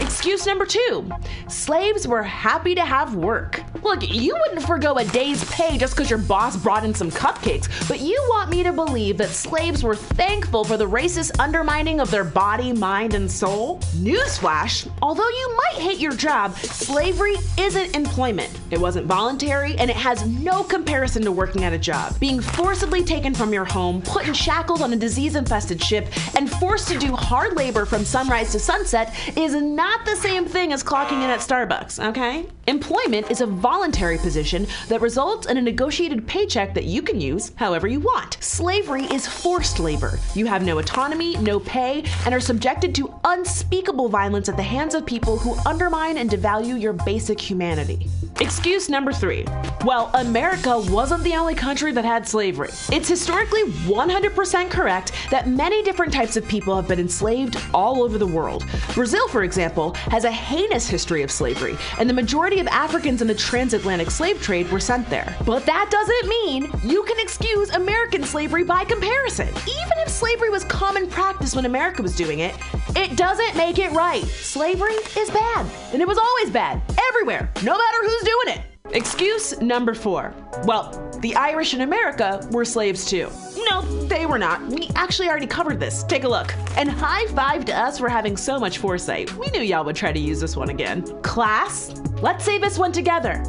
[0.00, 1.08] Excuse number two
[1.48, 3.62] slaves were happy to have work.
[3.82, 7.68] Look, you wouldn't forego a day's pay just because your boss brought in some cupcakes,
[7.88, 12.10] but you want me to believe that slaves were thankful for the racist undermining of
[12.10, 13.78] their body, mind, and soul?
[13.96, 18.50] Newsflash although you might hate your job, slavery isn't employment.
[18.70, 22.18] It wasn't voluntary, and it has no comparison to working at a job.
[22.20, 26.50] Being forcibly taken from your home, put in shackles on a disease infested ship, and
[26.50, 30.84] forced to do hard labor from sunrise to sunset is not the same thing as
[30.84, 32.46] clocking in at Starbucks, okay?
[32.68, 37.52] Employment is a voluntary position that results in a negotiated paycheck that you can use
[37.56, 38.38] however you want.
[38.40, 40.18] Slavery is forced labor.
[40.34, 44.94] You have no autonomy, no pay, and are subjected to unspeakable violence at the hands
[44.94, 48.08] of people who undermine and devalue your basic humanity.
[48.40, 49.44] Excuse number three.
[49.84, 52.70] Well, America wasn't the only country that had slavery.
[52.90, 58.18] It's historically 100% correct that many different types of people have been enslaved all over
[58.18, 58.51] the world.
[58.94, 63.28] Brazil, for example, has a heinous history of slavery, and the majority of Africans in
[63.28, 65.36] the transatlantic slave trade were sent there.
[65.44, 69.48] But that doesn't mean you can excuse American slavery by comparison.
[69.48, 72.54] Even if slavery was common practice when America was doing it,
[72.96, 74.24] it doesn't make it right.
[74.24, 78.71] Slavery is bad, and it was always bad, everywhere, no matter who's doing it.
[78.90, 80.34] Excuse number four.
[80.64, 80.90] Well,
[81.20, 83.30] the Irish in America were slaves too.
[83.70, 84.60] No, they were not.
[84.66, 86.02] We actually already covered this.
[86.04, 86.52] Take a look.
[86.76, 89.34] And high five to us for having so much foresight.
[89.38, 91.02] We knew y'all would try to use this one again.
[91.22, 93.42] Class, let's say this one together.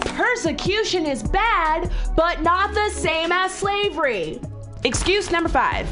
[0.00, 4.40] Persecution is bad, but not the same as slavery.
[4.84, 5.88] Excuse number five.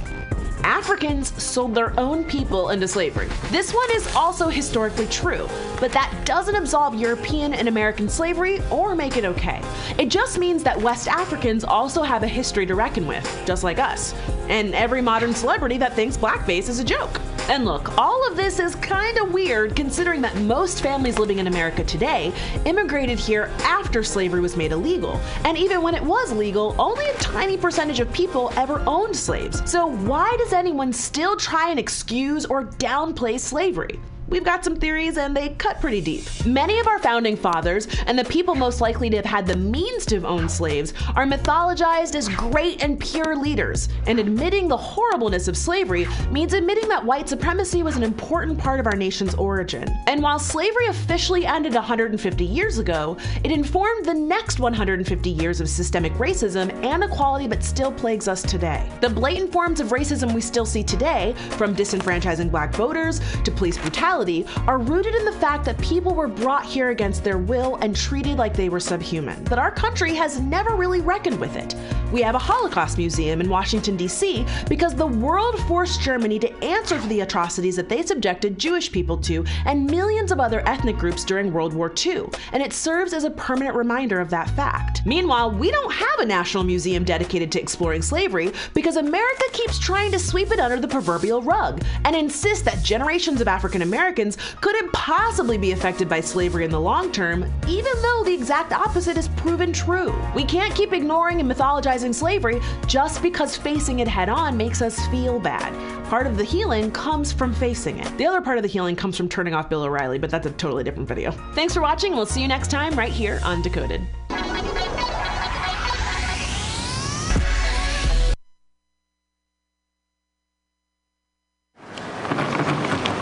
[0.65, 3.29] Africans sold their own people into slavery.
[3.51, 5.49] This one is also historically true,
[5.81, 9.61] but that doesn't absolve European and American slavery or make it okay.
[9.99, 13.79] It just means that West Africans also have a history to reckon with, just like
[13.79, 14.15] us,
[14.49, 17.21] and every modern celebrity that thinks blackface is a joke.
[17.49, 21.49] And look, all of this is kind of weird considering that most families living in
[21.49, 22.33] America today
[22.65, 25.21] immigrated here after slavery was made illegal.
[25.45, 29.69] And even when it was legal, only a tiny percentage of people ever owned slaves.
[29.71, 33.99] So why does anyone still try and excuse or downplay slavery?
[34.33, 36.25] We've got some theories and they cut pretty deep.
[36.47, 40.07] Many of our founding fathers and the people most likely to have had the means
[40.07, 45.49] to have owned slaves are mythologized as great and pure leaders, and admitting the horribleness
[45.49, 49.87] of slavery means admitting that white supremacy was an important part of our nation's origin.
[50.07, 55.69] And while slavery officially ended 150 years ago, it informed the next 150 years of
[55.69, 58.89] systemic racism and equality that still plagues us today.
[59.03, 63.77] The blatant forms of racism we still see today, from disenfranchising black voters to police
[63.77, 67.97] brutality, are rooted in the fact that people were brought here against their will and
[67.97, 69.43] treated like they were subhuman.
[69.45, 71.75] But our country has never really reckoned with it.
[72.13, 76.99] We have a Holocaust museum in Washington, D.C., because the world forced Germany to answer
[76.99, 81.25] for the atrocities that they subjected Jewish people to and millions of other ethnic groups
[81.25, 85.03] during World War II, and it serves as a permanent reminder of that fact.
[85.05, 90.13] Meanwhile, we don't have a national museum dedicated to exploring slavery because America keeps trying
[90.13, 94.93] to sweep it under the proverbial rug and insists that generations of African Americans couldn't
[94.93, 99.29] possibly be affected by slavery in the long term, even though the exact opposite is
[99.29, 100.15] proven true.
[100.35, 105.05] We can't keep ignoring and mythologizing slavery just because facing it head on makes us
[105.09, 105.73] feel bad.
[106.09, 108.19] Part of the healing comes from facing it.
[108.19, 110.51] The other part of the healing comes from turning off Bill O'Reilly, but that's a
[110.53, 111.31] totally different video.
[111.55, 114.03] Thanks for watching, and we'll see you next time right here on Decoded.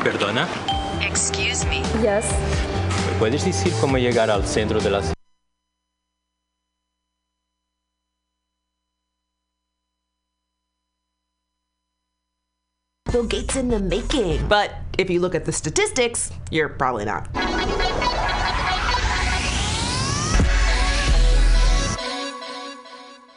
[0.00, 0.69] Perdona,
[1.10, 1.82] Excuse me.
[2.02, 2.24] Yes.
[3.06, 5.14] ¿me puedes decir cómo llegar al centro de la ciudad?
[13.12, 14.46] Bill Gates in the making.
[14.48, 17.28] But if you look at the statistics, you're probably not.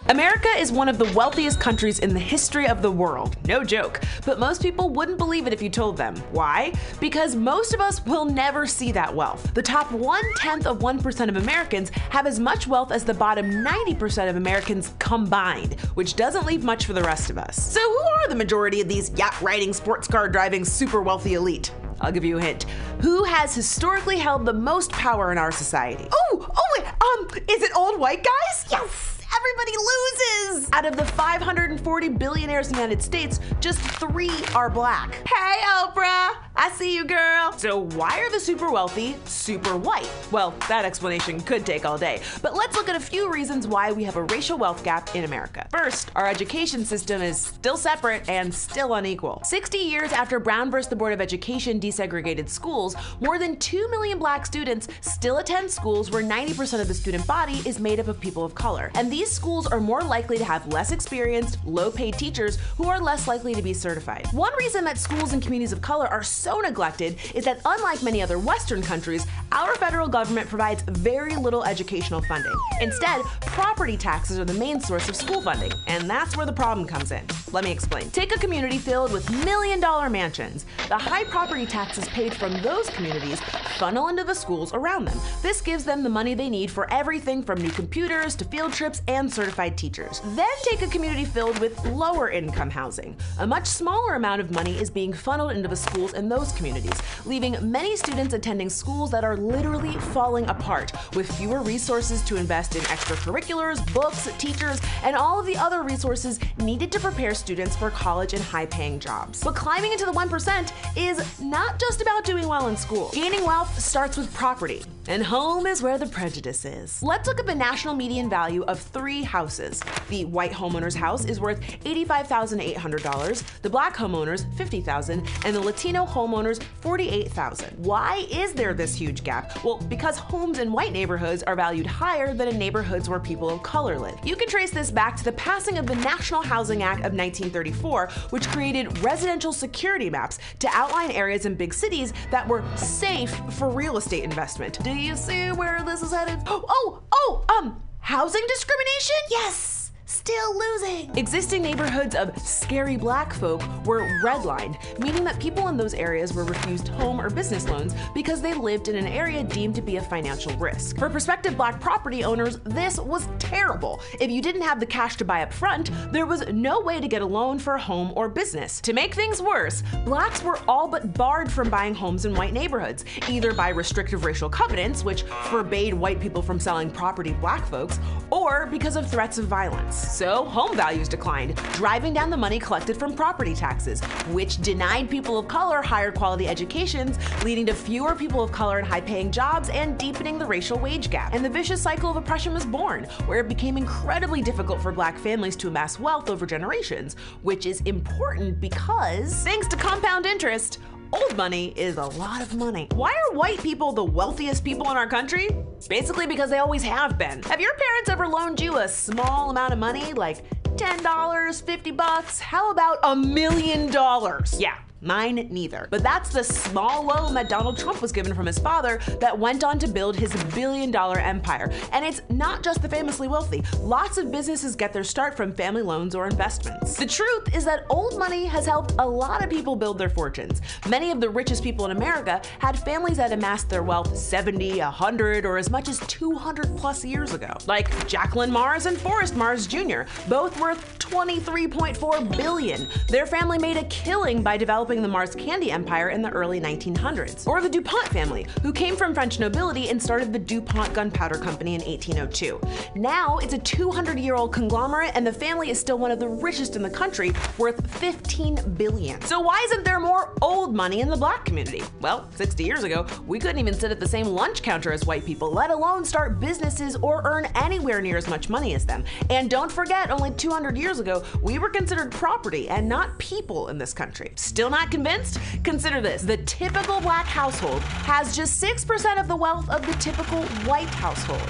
[0.10, 3.38] America is one of the wealthiest countries in the history of the world.
[3.48, 4.02] No joke.
[4.26, 6.18] But most people wouldn't believe it if you told them.
[6.32, 6.74] Why?
[7.00, 9.54] Because most of us will never see that wealth.
[9.54, 13.50] The top one tenth of 1% of Americans have as much wealth as the bottom
[13.50, 17.56] 90% of Americans combined, which doesn't leave much for the rest of us.
[17.56, 21.72] So, who are the majority of these yacht riding, sports car driving, super wealthy elite?
[22.02, 22.64] I'll give you a hint.
[23.02, 26.10] Who has historically held the most power in our society?
[26.12, 28.66] Oh, oh, um, is it old white guys?
[28.70, 29.13] Yes!
[29.36, 30.70] Everybody loses!
[30.74, 35.16] Out of the 540 billionaires in the United States, just three are black.
[35.28, 36.36] Hey, Oprah!
[36.56, 37.52] I see you, girl.
[37.58, 40.10] So, why are the super wealthy super white?
[40.32, 43.92] Well, that explanation could take all day, but let's look at a few reasons why
[43.92, 45.68] we have a racial wealth gap in America.
[45.72, 49.42] First, our education system is still separate and still unequal.
[49.44, 54.20] 60 years after Brown versus the Board of Education desegregated schools, more than 2 million
[54.20, 58.20] black students still attend schools where 90% of the student body is made up of
[58.20, 58.92] people of color.
[58.94, 63.02] And these schools are more likely to have less experienced, low paid teachers who are
[63.02, 64.28] less likely to be certified.
[64.34, 68.22] One reason that schools in communities of color are so neglected is that unlike many
[68.22, 72.54] other Western countries, our federal government provides very little educational funding.
[72.82, 76.88] Instead, property taxes are the main source of school funding, and that's where the problem
[76.88, 77.24] comes in.
[77.52, 78.10] Let me explain.
[78.12, 80.66] Take a community filled with million dollar mansions.
[80.88, 83.40] The high property taxes paid from those communities
[83.78, 85.20] funnel into the schools around them.
[85.42, 89.02] This gives them the money they need for everything from new computers to field trips
[89.08, 90.22] and certified teachers.
[90.36, 93.16] Then take a community filled with lower income housing.
[93.40, 96.98] A much smaller amount of money is being funneled into the schools in those communities,
[97.26, 102.76] leaving many students attending schools that are literally falling apart, with fewer resources to invest
[102.76, 107.92] in extracurriculars, books, teachers, and all of the other resources needed to prepare students for
[107.92, 109.44] college and high paying jobs.
[109.44, 113.12] But climbing into the 1% is not just about doing well in school.
[113.14, 117.04] Gaining wealth starts with property, and home is where the prejudice is.
[117.04, 119.82] Let's look at the national median value of three houses.
[120.10, 126.60] The white homeowner's house is worth $85,800, the black homeowner's 50,000, and the Latino homeowner's
[126.82, 127.86] 48,000.
[127.86, 129.64] Why is there this huge gap?
[129.64, 133.62] Well, because homes in white neighborhoods are valued higher than in neighborhoods where people of
[133.62, 134.18] color live.
[134.24, 138.10] You can trace this back to the passing of the National Housing Act of 1934,
[138.30, 143.70] which created residential security maps to outline areas in big cities that were safe for
[143.70, 144.80] real estate investment.
[144.94, 146.44] Do you see where this is headed?
[146.48, 149.16] Oh, oh, um, housing discrimination?
[149.32, 149.73] Yes!
[150.06, 151.16] Still losing.
[151.16, 156.44] Existing neighborhoods of scary black folk were redlined, meaning that people in those areas were
[156.44, 160.02] refused home or business loans because they lived in an area deemed to be a
[160.02, 160.98] financial risk.
[160.98, 164.02] For prospective black property owners, this was terrible.
[164.20, 167.08] If you didn't have the cash to buy up front, there was no way to
[167.08, 168.82] get a loan for a home or business.
[168.82, 173.06] To make things worse, blacks were all but barred from buying homes in white neighborhoods,
[173.30, 178.00] either by restrictive racial covenants, which forbade white people from selling property to black folks,
[178.32, 179.93] or because of threats of violence.
[179.94, 180.18] Inheritance.
[180.18, 184.02] So home values declined, driving down the money collected from property taxes,
[184.32, 188.86] which denied people of color higher quality educations, leading to fewer people of color in
[188.86, 191.34] high paying jobs and deepening the racial wage gap.
[191.34, 195.18] And the vicious cycle of oppression was born, where it became incredibly difficult for black
[195.18, 200.80] families to amass wealth over generations, which is important because, thanks to compound interest,
[201.14, 202.88] Old money is a lot of money.
[202.96, 205.48] Why are white people the wealthiest people in our country?
[205.88, 207.44] Basically because they always have been.
[207.44, 210.44] Have your parents ever loaned you a small amount of money, like
[210.76, 212.40] $10, 50 bucks?
[212.40, 214.60] How about a million dollars?
[214.60, 215.88] Yeah, Mine neither.
[215.90, 219.64] But that's the small loan that Donald Trump was given from his father that went
[219.64, 221.70] on to build his billion dollar empire.
[221.92, 223.64] And it's not just the famously wealthy.
[223.80, 226.96] Lots of businesses get their start from family loans or investments.
[226.96, 230.62] The truth is that old money has helped a lot of people build their fortunes.
[230.88, 235.46] Many of the richest people in America had families that amassed their wealth 70, 100,
[235.46, 237.52] or as much as 200 plus years ago.
[237.68, 242.88] Like Jacqueline Mars and Forrest Mars Jr., both worth 23.4 billion.
[243.10, 247.48] Their family made a killing by developing the Mars Candy Empire in the early 1900s.
[247.48, 251.76] Or the DuPont family, who came from French nobility and started the DuPont Gunpowder Company
[251.76, 252.62] in 1802.
[252.96, 256.28] Now it's a 200 year old conglomerate, and the family is still one of the
[256.28, 259.22] richest in the country, worth 15 billion.
[259.22, 261.84] So why isn't there more old money in the black community?
[262.02, 265.26] Well, 60 years ago, we couldn't even sit at the same lunch counter as white
[265.26, 269.04] people, let alone start businesses or earn anywhere near as much money as them.
[269.30, 273.78] And don't forget, only 200 years ago, we were considered property and not people in
[273.78, 274.32] this country.
[274.36, 275.40] Still not convinced?
[275.64, 280.44] Consider this the typical black household has just 6% of the wealth of the typical
[280.66, 281.42] white household.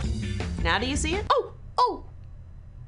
[0.63, 1.25] Now, do you see it?
[1.29, 2.05] Oh, oh,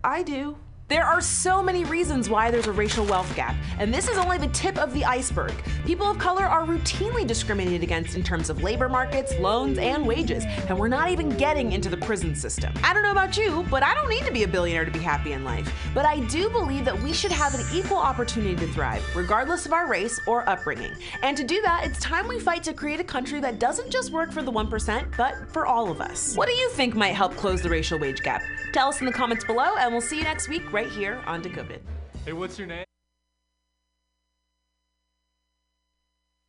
[0.04, 0.58] I do.
[0.88, 4.38] There are so many reasons why there's a racial wealth gap, and this is only
[4.38, 5.52] the tip of the iceberg.
[5.84, 10.44] People of color are routinely discriminated against in terms of labor markets, loans, and wages,
[10.46, 12.72] and we're not even getting into the prison system.
[12.84, 15.00] I don't know about you, but I don't need to be a billionaire to be
[15.00, 15.74] happy in life.
[15.96, 19.74] But I do believe that we should have an equal opportunity to thrive, regardless of
[19.74, 20.92] our race or upbringing.
[21.24, 24.12] And to do that, it's time we fight to create a country that doesn't just
[24.12, 26.36] work for the 1%, but for all of us.
[26.36, 28.44] What do you think might help close the racial wage gap?
[28.72, 31.42] Tell us in the comments below, and we'll see you next week right here on
[31.42, 31.82] Decoded.
[32.26, 32.84] Hey, what's your name?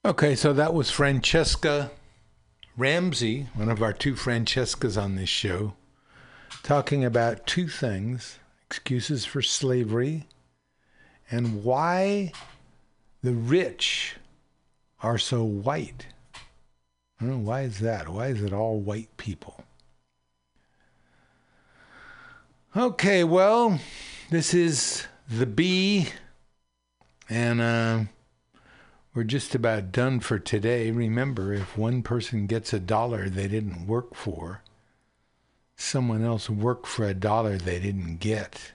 [0.05, 1.91] Okay, so that was Franchesca
[2.77, 5.75] Ramsey, one of our two Francescas on this show,
[6.65, 10.27] talking about two things excuses for slavery
[11.31, 12.33] and why
[13.23, 14.17] the rich
[15.05, 16.09] are so white.
[17.21, 18.09] I don't know, why is that?
[18.09, 19.63] Why is it all white people?
[22.77, 23.79] Okay, well,
[24.31, 26.09] this is the B,
[27.29, 28.01] and uh,
[29.15, 30.91] we're just about done for today.
[30.91, 34.63] Remember, if one person gets a dollar they didn't work for,
[35.77, 38.73] someone else worked for a dollar they didn't get.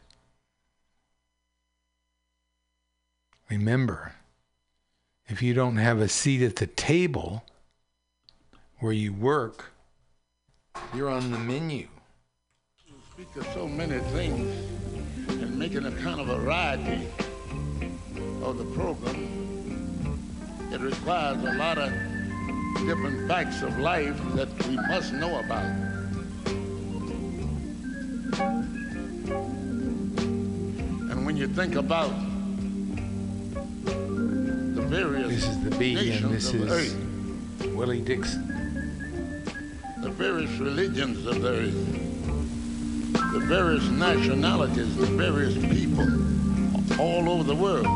[3.49, 4.15] Remember,
[5.28, 7.44] if you don't have a seat at the table
[8.80, 9.73] where you work,
[10.95, 11.90] you're on the menu.
[13.14, 14.90] speak of so many things
[15.61, 17.07] making a kind of variety
[18.41, 20.17] of the program.
[20.71, 21.91] It requires a lot of
[22.88, 25.63] different facts of life that we must know about.
[31.11, 32.09] And when you think about
[33.85, 38.47] the various This is the B, and this is earth, Willie Dixon.
[40.01, 42.01] the various religions of the earth,
[43.11, 46.07] the various nationalities, the various people
[46.99, 47.88] all over the world.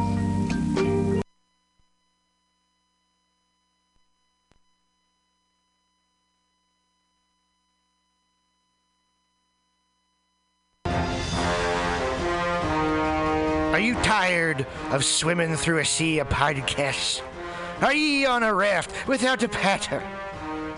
[13.74, 17.22] Are you tired of swimming through a sea of podcasts?
[17.82, 20.02] Are ye on a raft without a paddle?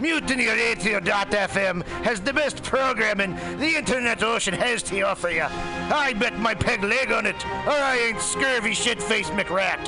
[0.00, 5.42] MutinyRadio.fm has the best programming the internet ocean has to offer you.
[5.44, 9.84] I bet my peg leg on it, or I ain't scurvy shit-faced McRat.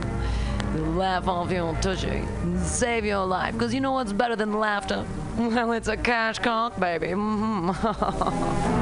[0.75, 3.53] Laugh off your tushy and save your life.
[3.53, 5.05] Because you know what's better than laughter?
[5.37, 7.07] Well, it's a cash cock, baby.
[7.07, 8.71] Mm-hmm.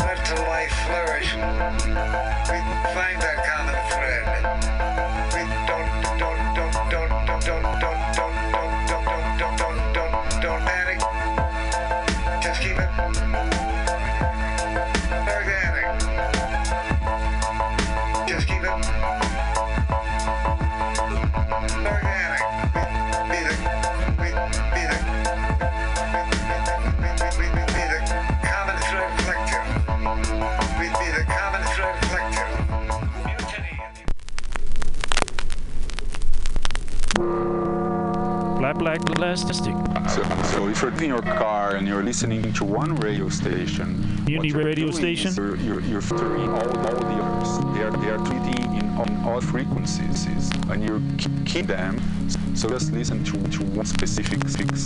[0.00, 1.34] Let the life flourish.
[1.34, 1.40] We
[2.94, 4.67] find that common thread.
[39.18, 39.74] Plastic.
[40.08, 40.22] So,
[40.52, 44.90] so if you're in your car and you're listening to one radio station, you're radio
[44.92, 45.34] station?
[45.34, 47.50] You're, you're, you're filtering all, all the others.
[47.74, 51.02] They are, they are treating in on all frequencies, and you
[51.44, 52.00] keep them.
[52.54, 54.84] So just listen to, to one specific fix.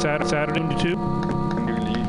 [0.00, 0.96] Saturday, Saturday to two.
[1.70, 2.00] Really,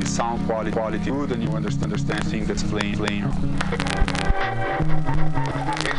[0.00, 3.30] the sound quality quality good, and you understand understand things that's playing playing.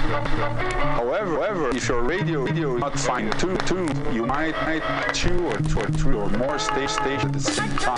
[0.08, 4.82] However, however, if your radio radio is not fine tuned, tuned, you might might
[5.14, 7.98] two or two or three or more stage stations at the same time.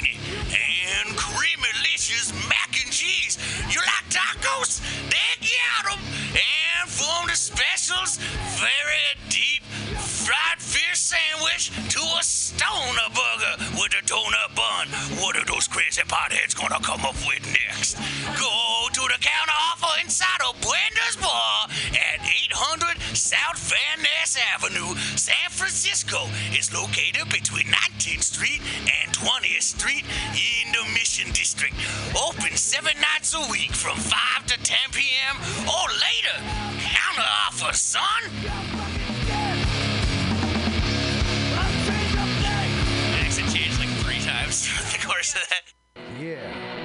[7.91, 8.19] the
[8.59, 9.63] very deep
[9.99, 14.87] fried fish sandwich to a stoner burger with a donut bun.
[15.19, 17.97] What are those crazy potheads gonna come up with next?
[18.39, 21.70] Go to the counter offer inside of Bender's Bar at 800
[23.21, 26.25] South Van Ness Avenue, San Francisco.
[26.57, 30.03] is located between 19th Street and 20th Street
[30.33, 31.75] in the Mission District.
[32.17, 35.37] Open seven nights a week from 5 to 10 p.m.
[35.69, 36.35] or later.
[36.81, 38.23] Counter offer, son.
[43.21, 43.51] Accent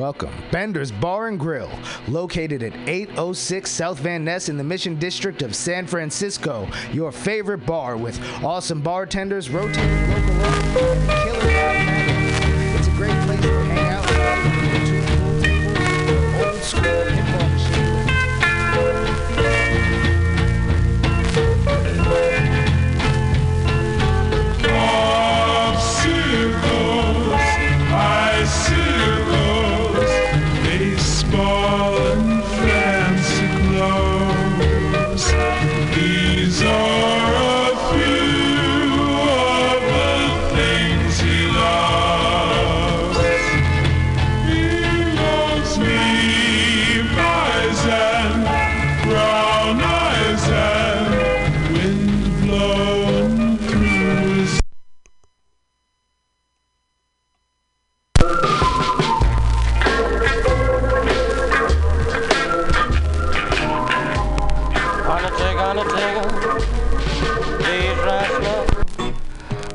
[0.00, 0.32] Welcome.
[0.50, 1.70] Bender's Bar and Grill,
[2.08, 6.66] located at 806 South Van Ness in the Mission District of San Francisco.
[6.90, 10.32] Your favorite bar with awesome bartenders, rotating local
[11.04, 11.50] killer.
[12.78, 14.06] It's a great place to hang out.
[16.46, 17.49] Old school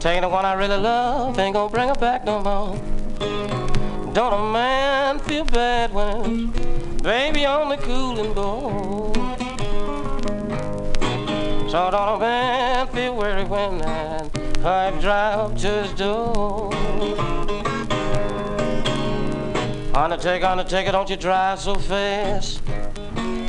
[0.05, 2.77] Taking the one I really love, ain't gonna bring her back no more.
[4.13, 6.51] Don't a man feel bad when
[7.01, 9.15] baby on the cooling board?
[11.71, 16.71] So don't a man feel worried when that pipe drive to his door.
[19.95, 22.61] Undertaker, Undertaker, don't you drive so fast.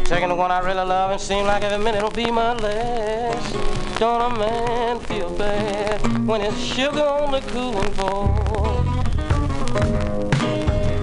[0.08, 3.98] Taking the one I really love and seem like every minute will be my last.
[3.98, 8.86] Don't a man feel bad when his sugar on the cooling board?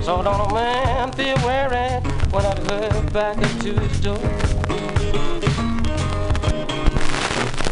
[0.05, 2.01] So don't a man feel worried
[2.31, 4.19] when I drive back up to his door.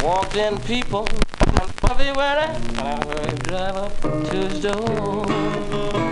[0.04, 1.08] Walked in people,
[1.84, 6.11] I'll be worried when I drive up to his door.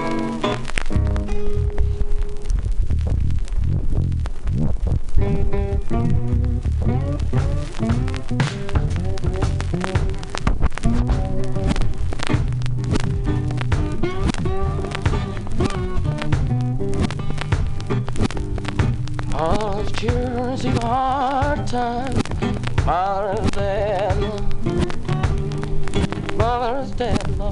[20.01, 22.15] Cheers, you hard time,
[22.87, 24.17] mother's dead,
[26.39, 27.51] mother's dead, Lord.